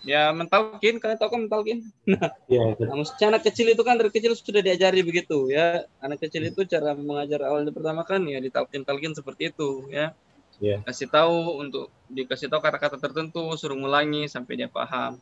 [0.01, 1.79] ya mentalkin, kalian tahu kan mentalkin?
[2.51, 5.85] Ya, Nah, maksudnya anak kecil itu kan dari kecil sudah diajari begitu ya.
[6.01, 10.17] Anak kecil itu cara mengajar awalnya pertama kan ya ditalkin-talkin seperti itu ya.
[10.61, 10.85] Iya.
[10.85, 15.17] Kasih tahu untuk dikasih tahu kata-kata tertentu, suruh ngulangi sampai dia paham.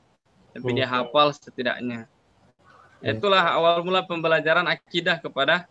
[0.50, 1.06] Sampai dia Hmm.
[1.06, 2.10] hafal setidaknya.
[2.98, 3.14] Iya.
[3.14, 5.70] Itulah awal mula pembelajaran akidah kepada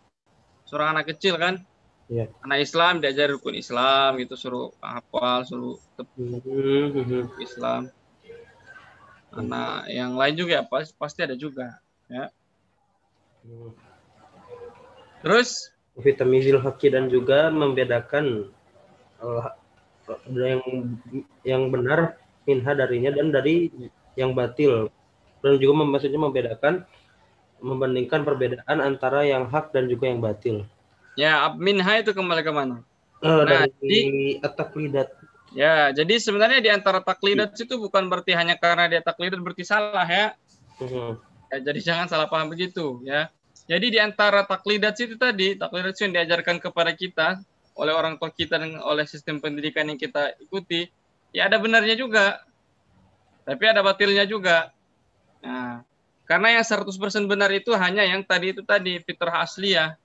[0.64, 1.60] seorang anak kecil kan.
[2.08, 2.32] Iya.
[2.40, 5.76] Anak Islam diajari rukun Islam gitu suruh hafal, suruh
[6.16, 7.36] Mhm.
[7.36, 7.92] Islam.
[9.28, 11.76] Anak yang lain juga pas- pasti ada juga.
[15.20, 18.48] Terus Vitamizil haki dan juga membedakan
[20.32, 20.62] yang
[21.44, 22.16] yang benar
[22.48, 23.68] minha darinya dan dari
[24.16, 24.88] yang batil
[25.44, 26.82] dan juga maksudnya membedakan
[27.58, 30.64] membandingkan perbedaan antara yang hak dan juga yang batil.
[31.18, 32.78] ya minha itu kembali ke mana?
[33.18, 35.10] Eh, Nah, dari at-taqlidat.
[35.50, 40.06] Ya, jadi sebenarnya di antara taklidat itu bukan berarti hanya karena dia taklidat berarti salah
[40.06, 40.36] ya.
[40.78, 41.18] Mhm.
[41.48, 43.32] Ya, jadi jangan salah paham begitu ya.
[43.66, 47.40] Jadi di antara taklidat itu tadi, taklidat itu yang diajarkan kepada kita
[47.78, 50.90] oleh orang tua kita dan oleh sistem pendidikan yang kita ikuti,
[51.30, 52.42] ya ada benarnya juga.
[53.46, 54.74] Tapi ada batilnya juga.
[55.40, 55.86] Nah,
[56.26, 59.96] karena yang 100% benar itu hanya yang tadi itu tadi fitrah asliyah.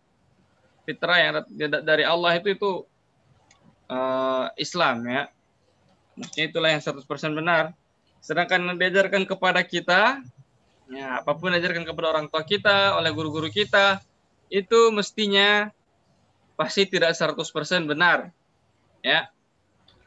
[0.85, 2.71] Fitrah yang da- dari Allah itu itu
[3.89, 5.27] eh, Islam ya.
[6.13, 7.73] Maksudnya itulah yang 100% benar.
[8.23, 10.23] Sedangkan diajarkan kepada kita
[10.91, 14.03] Ya, apa pun diajarkan kepada orang tua kita, oleh guru-guru kita,
[14.51, 15.71] itu mestinya
[16.53, 18.29] pasti tidak 100% benar.
[19.01, 19.29] Ya.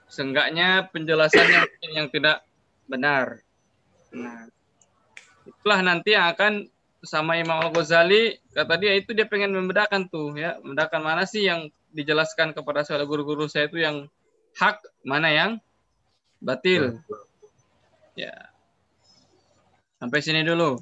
[0.06, 2.46] Seenggaknya penjelasannya yang tidak
[2.86, 3.42] benar.
[4.14, 4.46] Nah,
[5.42, 6.70] itulah nanti yang akan
[7.02, 11.70] sama Imam Al-Ghazali, kata dia itu dia pengen membedakan tuh ya, membedakan mana sih yang
[11.94, 14.10] dijelaskan kepada saya guru-guru saya itu yang
[14.58, 15.50] hak, mana yang
[16.42, 17.02] batil.
[18.16, 18.32] Ya.
[20.00, 20.80] Sampai sini dulu.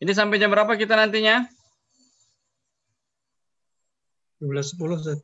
[0.00, 1.46] Ini sampai jam berapa kita nantinya?
[4.44, 5.18] 12.10 Ustaz.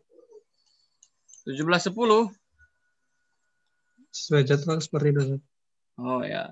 [1.44, 2.32] 17.10.
[4.10, 5.24] Sesuai jadwal seperti itu.
[6.00, 6.48] Oh ya.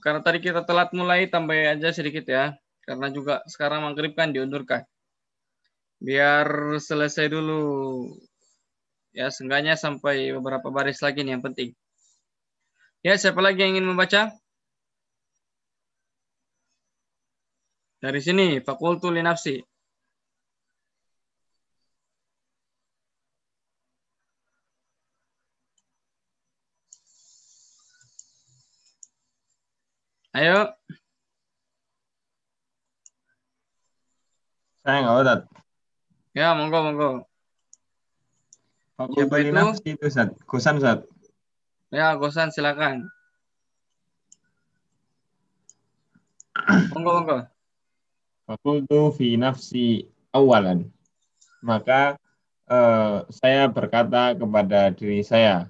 [0.00, 2.56] Karena tadi kita telat mulai, tambah aja sedikit ya.
[2.82, 4.88] Karena juga sekarang maghrib kan diundurkan.
[6.00, 7.60] Biar selesai dulu.
[9.12, 11.76] Ya, seenggaknya sampai beberapa baris lagi nih yang penting.
[13.04, 14.32] Ya, siapa lagi yang ingin membaca?
[17.98, 19.22] Dari sini, fakultu li
[30.36, 30.68] Ayo,
[34.88, 35.40] Saya nggak Ustaz.
[36.32, 37.10] ya monggo monggo.
[38.96, 39.52] Fakultu itu?
[39.52, 40.32] nafsi itu Ustaz.
[40.48, 41.04] Kusan Ustaz.
[41.92, 43.04] Ya, Gosan silakan.
[46.96, 47.38] Monggo monggo.
[48.48, 50.88] Fakultu fi nafsi awalan.
[51.60, 52.16] Maka
[52.64, 55.68] eh, saya berkata kepada diri saya.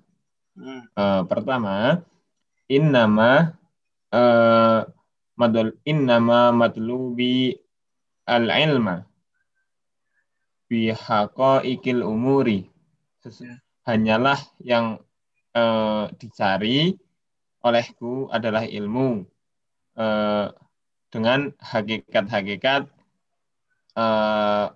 [0.55, 0.87] Hmm.
[0.95, 2.07] Eh, pertama,
[2.71, 3.58] innama
[4.11, 4.81] eh,
[5.39, 7.55] madul innama matlubi
[8.27, 9.05] al ilma
[10.69, 12.69] bi haqaiqil umuri.
[13.25, 13.61] Ya.
[13.89, 15.01] Hanyalah yang
[15.53, 16.97] eh, dicari
[17.61, 19.25] olehku adalah ilmu
[19.97, 20.47] eh,
[21.09, 22.89] dengan hakikat-hakikat
[23.97, 24.67] eh,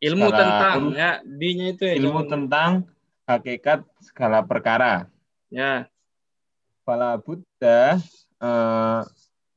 [0.00, 1.92] Ilmu tentang urut- ya, D-nya itu ya.
[2.00, 2.70] ilmu jangan- tentang
[3.28, 5.12] hakikat segala perkara.
[5.52, 5.84] Ya,
[6.80, 8.00] Fala buddha
[8.40, 9.00] eh,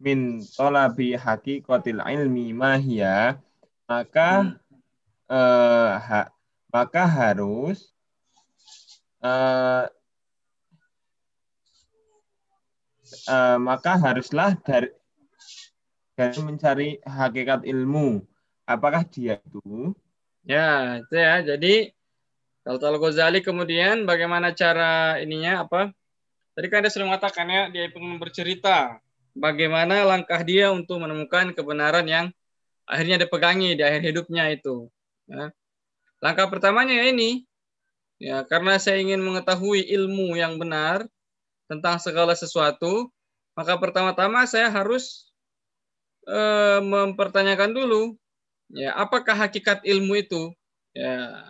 [0.03, 3.39] min tolabi hakikatil ilmi mahia
[3.87, 4.59] maka Hmm.
[5.31, 6.31] eh, ha-
[6.69, 7.95] maka harus
[9.23, 9.85] eh,
[13.31, 14.89] eh, maka haruslah dari
[16.13, 18.21] dari mencari hakikat ilmu
[18.69, 19.95] apakah dia itu
[20.45, 21.41] ya, itu ya.
[21.41, 21.89] Jadi
[22.63, 25.91] kalau Al Ghazali kemudian bagaimana cara ininya apa?
[26.53, 29.01] Tadi kan dia sudah mengatakan ya, dia ingin bercerita
[29.33, 32.25] bagaimana langkah dia untuk menemukan kebenaran yang
[32.85, 34.87] akhirnya dipegangi di akhir hidupnya itu.
[35.25, 35.49] Ya.
[36.21, 37.43] Langkah pertamanya ya ini,
[38.21, 41.09] ya karena saya ingin mengetahui ilmu yang benar
[41.65, 43.09] tentang segala sesuatu,
[43.57, 45.33] maka pertama-tama saya harus
[46.29, 48.13] eh, mempertanyakan dulu,
[48.71, 50.53] ya apakah hakikat ilmu itu?
[50.93, 51.49] Ya,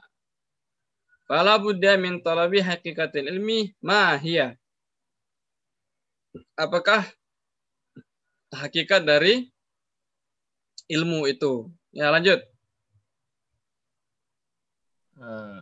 [1.28, 4.60] Fala budda min talabi hakikatil ilmi ma hiya.
[6.58, 7.06] Apakah
[8.54, 9.50] hakikat dari
[10.90, 11.70] ilmu itu.
[11.94, 12.42] Ya, lanjut.
[15.18, 15.58] Eh,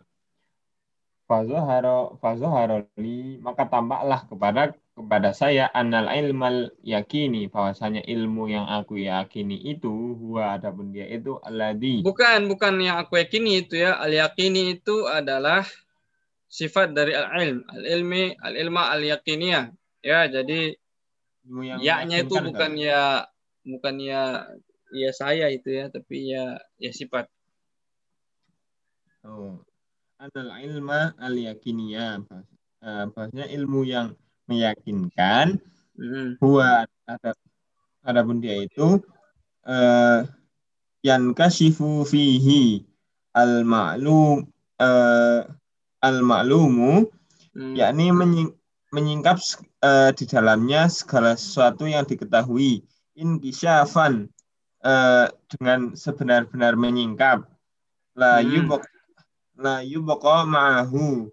[1.32, 9.00] Fazoharo fazoharo li maka tampaklah kepada kepada saya anal ilmal yakini bahwasanya ilmu yang aku
[9.00, 13.96] yakini itu huwa adapun dia itu alladhi Bukan, bukan yang aku yakini itu ya.
[13.96, 15.64] Al yakini itu adalah
[16.52, 19.72] sifat dari al ilm, al ilmi, al ilma al yakiniyah.
[20.02, 20.74] Ya, jadi
[21.46, 22.86] yang ya-nya itu bukan Ustaz.
[22.86, 23.02] ya
[23.62, 24.22] bukan ya
[24.90, 27.26] ya saya itu ya, tapi ya ya sifat.
[29.22, 29.62] Oh.
[30.18, 32.22] Anal ilma al yakiniyah
[32.82, 34.18] Eh, bahwasanya ilmu yang
[34.50, 35.62] meyakinkan
[35.94, 36.34] Hmm.
[36.42, 37.30] huwa ada
[38.02, 38.98] adapun dia itu
[39.62, 40.26] eh
[41.06, 42.82] yang kasifu fihi
[43.38, 44.42] al ma'lum
[44.82, 45.46] eh,
[46.02, 47.06] al ma'lumu
[47.54, 47.74] Hmm.
[47.78, 48.56] yakni menying-
[48.92, 49.40] menyingkap
[49.82, 52.84] eh, di dalamnya segala sesuatu yang diketahui.
[53.16, 54.28] Inkisyafan
[54.84, 57.48] eh, dengan sebenar-benar menyingkap.
[58.12, 58.52] La Hmm.
[58.52, 58.84] yubaq
[59.56, 61.32] la yubqa ma'ahu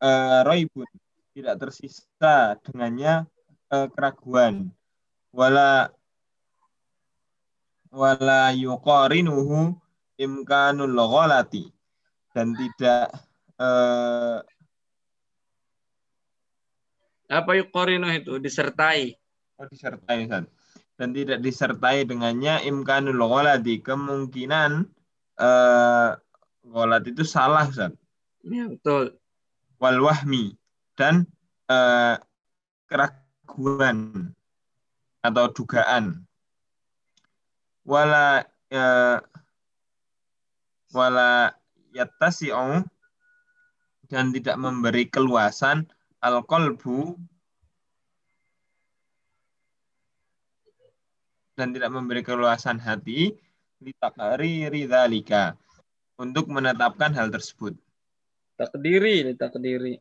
[0.00, 0.88] eh, raibun
[1.36, 3.28] tidak tersisa dengannya
[3.68, 4.72] eh, keraguan.
[5.36, 5.92] Wala
[7.92, 9.76] wala yuqarinuhu
[10.16, 11.68] imkanul ghalati.
[12.32, 13.12] Dan tidak
[13.60, 14.38] eh,
[17.34, 18.38] Apa yuqarinu itu?
[18.38, 19.18] Disertai.
[19.58, 20.46] oh, disertai Ustaz.
[20.94, 24.86] dan tidak disertai dengannya imkanul ghalati kemungkinan
[25.42, 26.10] eh,
[26.70, 27.90] ghalat itu salah Ustaz.
[28.46, 29.18] Ya, betul.
[29.82, 30.54] wal wahmi
[30.94, 31.26] dan
[31.66, 32.16] eh,
[32.86, 34.30] keraguan
[35.24, 36.22] atau dugaan
[37.82, 39.18] wala eh,
[40.94, 41.52] wala
[41.90, 42.86] yattasi'u
[44.06, 45.90] dan tidak memberi keluasan
[46.24, 47.20] al qalbu
[51.54, 53.36] dan tidak memberi keluasan hati
[53.84, 55.54] litakari ridalika
[56.16, 57.76] untuk menetapkan hal tersebut.
[58.56, 60.00] Takdiri, takdiri.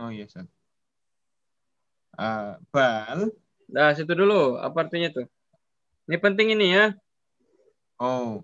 [0.00, 0.48] Oh iya, Ustaz.
[2.18, 3.30] Eh, bal
[3.70, 4.58] Nah, situ dulu.
[4.58, 5.26] Apa artinya tuh?
[6.10, 6.90] Ini penting ini ya.
[8.02, 8.42] Oh,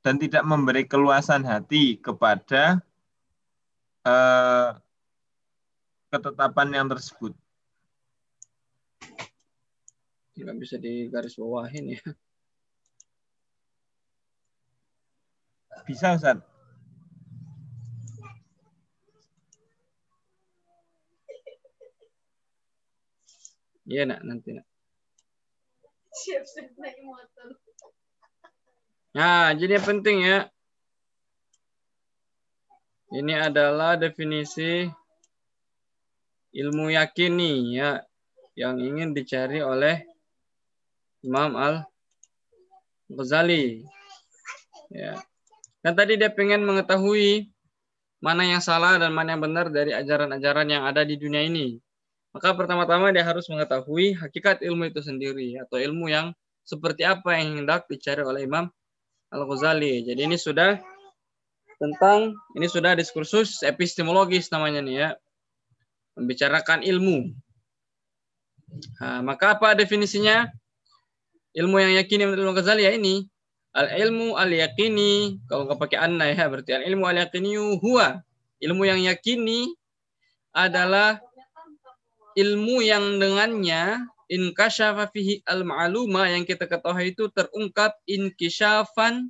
[0.00, 2.80] dan tidak memberi keluasan hati kepada
[4.06, 4.68] eh,
[6.18, 7.32] ketetapan yang tersebut.
[10.36, 12.02] Nggak bisa digaris bawahin ya.
[15.86, 16.42] Bisa, Ustaz?
[23.86, 24.66] Iya nak nanti nak.
[29.14, 30.38] Nah, jadi yang penting ya.
[33.14, 34.90] Ini adalah definisi
[36.56, 38.00] ilmu yakini ya
[38.56, 40.00] yang ingin dicari oleh
[41.20, 41.84] Imam Al
[43.12, 43.84] Ghazali.
[44.88, 45.20] Ya.
[45.84, 47.52] Dan tadi dia pengen mengetahui
[48.24, 51.76] mana yang salah dan mana yang benar dari ajaran-ajaran yang ada di dunia ini.
[52.32, 56.32] Maka pertama-tama dia harus mengetahui hakikat ilmu itu sendiri atau ilmu yang
[56.66, 58.66] seperti apa yang hendak dicari oleh Imam
[59.30, 60.02] Al-Ghazali.
[60.08, 60.80] Jadi ini sudah
[61.76, 65.08] tentang ini sudah diskursus epistemologis namanya nih ya.
[66.16, 67.30] Membicarakan ilmu.
[68.98, 70.48] Nah, maka apa definisinya?
[71.56, 73.24] Ilmu yang yakini menurut Imam Ghazali ya ini
[73.76, 78.24] al ilmu al yakini kalau nggak pakai anna ya berarti al ilmu al yakini huwa
[78.64, 79.76] ilmu yang yakini
[80.56, 81.20] adalah
[82.32, 89.28] ilmu yang dengannya inkasyafa fihi al ma'luma yang kita ketahui itu terungkap inkisyafan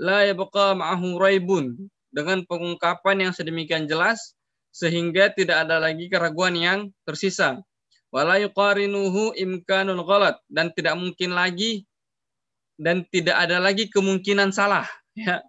[0.00, 1.76] la yabqa ma'ahu raibun
[2.08, 4.32] dengan pengungkapan yang sedemikian jelas
[4.72, 7.60] sehingga tidak ada lagi keraguan yang tersisa.
[8.08, 10.40] Wala yuqarinuhu imkanul ghalat.
[10.48, 11.84] Dan tidak mungkin lagi
[12.80, 15.44] dan tidak ada lagi kemungkinan salah ya.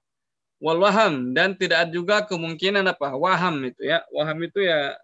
[0.59, 1.31] Wal waham.
[1.31, 3.15] Dan tidak ada juga kemungkinan apa?
[3.15, 4.03] Waham itu ya.
[4.11, 4.95] Waham itu ya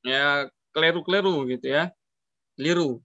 [0.00, 1.92] ya keliru-keliru gitu ya.
[2.56, 3.04] Keliru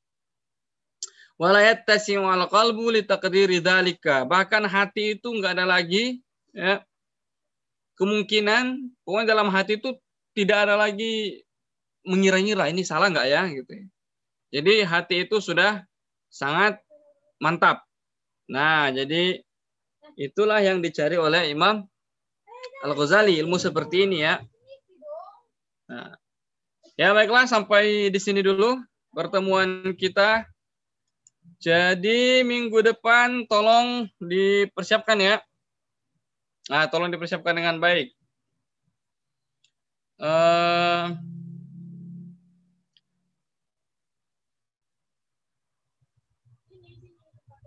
[1.42, 6.22] wala yattasi'u al qalbu li taqdiri dzalika bahkan hati itu enggak ada lagi
[6.54, 6.86] ya.
[7.98, 9.98] Kemungkinan pokoknya dalam hati itu
[10.38, 11.44] tidak ada lagi
[12.08, 13.74] mengira-ngira ini salah enggak ya gitu
[14.52, 15.86] jadi hati itu sudah
[16.32, 16.82] sangat
[17.38, 17.86] mantap
[18.52, 19.40] Nah, jadi
[20.20, 21.88] itulah yang dicari oleh Imam
[22.84, 24.44] Al-Ghazali, ilmu seperti ini ya.
[25.88, 26.20] Nah,
[27.00, 28.76] ya baiklah sampai di sini dulu
[29.16, 30.44] pertemuan kita.
[31.64, 35.40] Jadi minggu depan tolong dipersiapkan ya.
[36.68, 38.12] Nah, tolong dipersiapkan dengan baik.
[40.22, 41.06] Eh,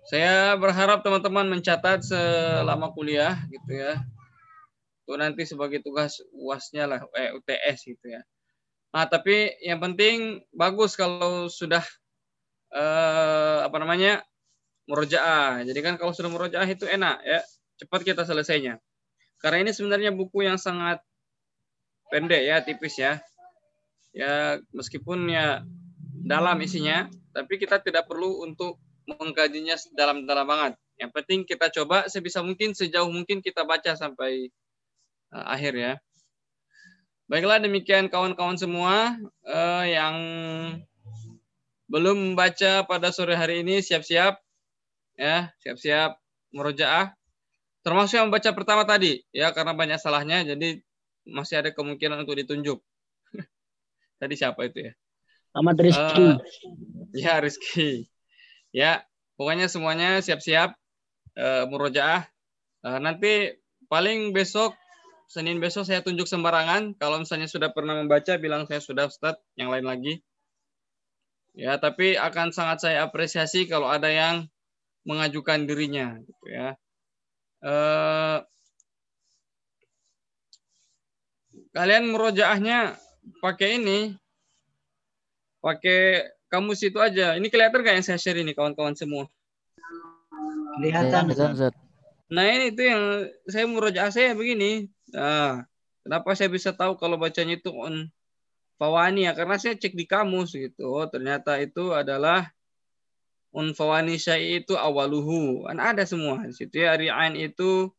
[0.07, 3.99] saya berharap teman-teman mencatat selama kuliah gitu ya.
[5.03, 8.23] Itu nanti sebagai tugas UASnya lah, eh, UTS gitu ya.
[8.95, 11.83] Nah, tapi yang penting bagus kalau sudah
[12.71, 14.23] eh, apa namanya?
[14.85, 15.65] murojaah.
[15.65, 17.41] Jadi kan kalau sudah murojaah itu enak ya,
[17.81, 18.77] cepat kita selesainya.
[19.41, 21.01] Karena ini sebenarnya buku yang sangat
[22.13, 23.23] pendek ya, tipis ya.
[24.15, 25.67] Ya, meskipun ya
[26.25, 30.73] dalam isinya, tapi kita tidak perlu untuk mengkajinya dalam-dalam banget.
[30.97, 34.49] Yang penting kita coba sebisa mungkin sejauh mungkin kita baca sampai
[35.35, 35.93] uh, akhir ya.
[37.27, 39.17] Baiklah demikian kawan-kawan semua
[39.49, 40.17] uh, yang
[41.89, 44.39] belum membaca pada sore hari ini siap-siap
[45.19, 46.17] ya, siap-siap
[46.55, 47.13] merojaah.
[47.85, 50.81] Termasuk yang membaca pertama tadi ya karena banyak salahnya jadi
[51.29, 52.79] masih ada kemungkinan untuk ditunjuk.
[54.21, 54.93] tadi siapa itu ya?
[55.55, 56.23] Ahmad Rizky.
[56.23, 56.37] Uh,
[57.15, 58.09] ya Rizky.
[58.75, 59.07] Ya,
[59.39, 60.75] pokoknya semuanya siap-siap
[61.39, 62.27] uh, murojaah.
[62.85, 63.55] Uh, nanti
[63.87, 64.75] paling besok
[65.25, 66.95] Senin besok saya tunjuk sembarangan.
[67.01, 70.15] Kalau misalnya sudah pernah membaca, bilang saya sudah Ustaz, yang lain lagi.
[71.55, 74.51] Ya, tapi akan sangat saya apresiasi kalau ada yang
[75.07, 76.77] mengajukan dirinya, gitu ya.
[77.65, 78.45] Uh,
[81.75, 82.95] kalian murojaahnya
[83.43, 84.15] pakai ini,
[85.59, 87.35] pakai kamus itu aja.
[87.35, 89.27] Ini kelihatan nggak yang saya share ini kawan-kawan semua?
[90.79, 91.35] Kelihatan.
[92.31, 94.87] Nah ini itu yang saya murojaah saya begini.
[95.11, 95.67] Nah,
[96.07, 98.07] kenapa saya bisa tahu kalau bacanya itu on
[98.79, 99.35] fawani ya?
[99.35, 100.95] Karena saya cek di kamus gitu.
[100.95, 102.55] Oh, ternyata itu adalah
[103.51, 105.67] on fawani syai itu awaluhu.
[105.67, 106.95] Kan ada semua di situ ya.
[106.95, 107.91] Ri'an itu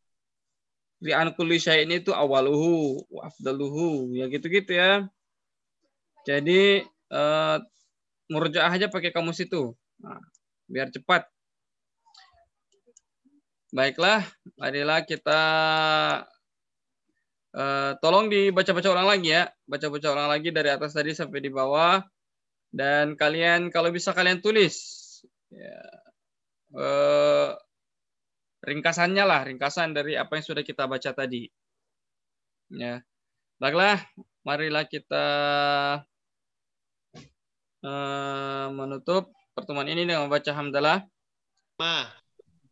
[1.02, 4.14] ri'an kulli syai'in itu awaluhu wa afdaluhu.
[4.16, 5.08] Ya gitu-gitu ya.
[6.26, 7.56] Jadi eh,
[8.30, 9.74] murojaah aja pakai kamus itu.
[10.02, 10.20] Nah,
[10.66, 11.26] biar cepat.
[13.74, 14.24] Baiklah,
[14.56, 15.42] marilah kita
[17.52, 19.50] uh, tolong dibaca-baca ulang lagi ya.
[19.68, 22.00] Baca-baca ulang lagi dari atas tadi sampai di bawah.
[22.70, 24.76] Dan kalian kalau bisa kalian tulis
[25.50, 25.76] ya,
[26.78, 27.52] uh,
[28.66, 31.46] ringkasannya lah, ringkasan dari apa yang sudah kita baca tadi.
[32.74, 33.00] Ya.
[33.56, 34.02] Baiklah,
[34.44, 35.26] marilah kita
[37.80, 41.06] uh, menutup pertemuan ini dengan membaca hamdalah.
[41.80, 42.10] Ma.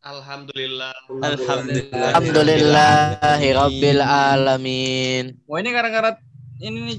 [0.05, 0.93] Alhamdulillah.
[1.25, 2.13] Alhamdulillah.
[2.13, 5.41] Alhamdulillahirabbil alamin.
[5.49, 6.21] Wah ini gara-gara
[6.61, 6.93] ini nih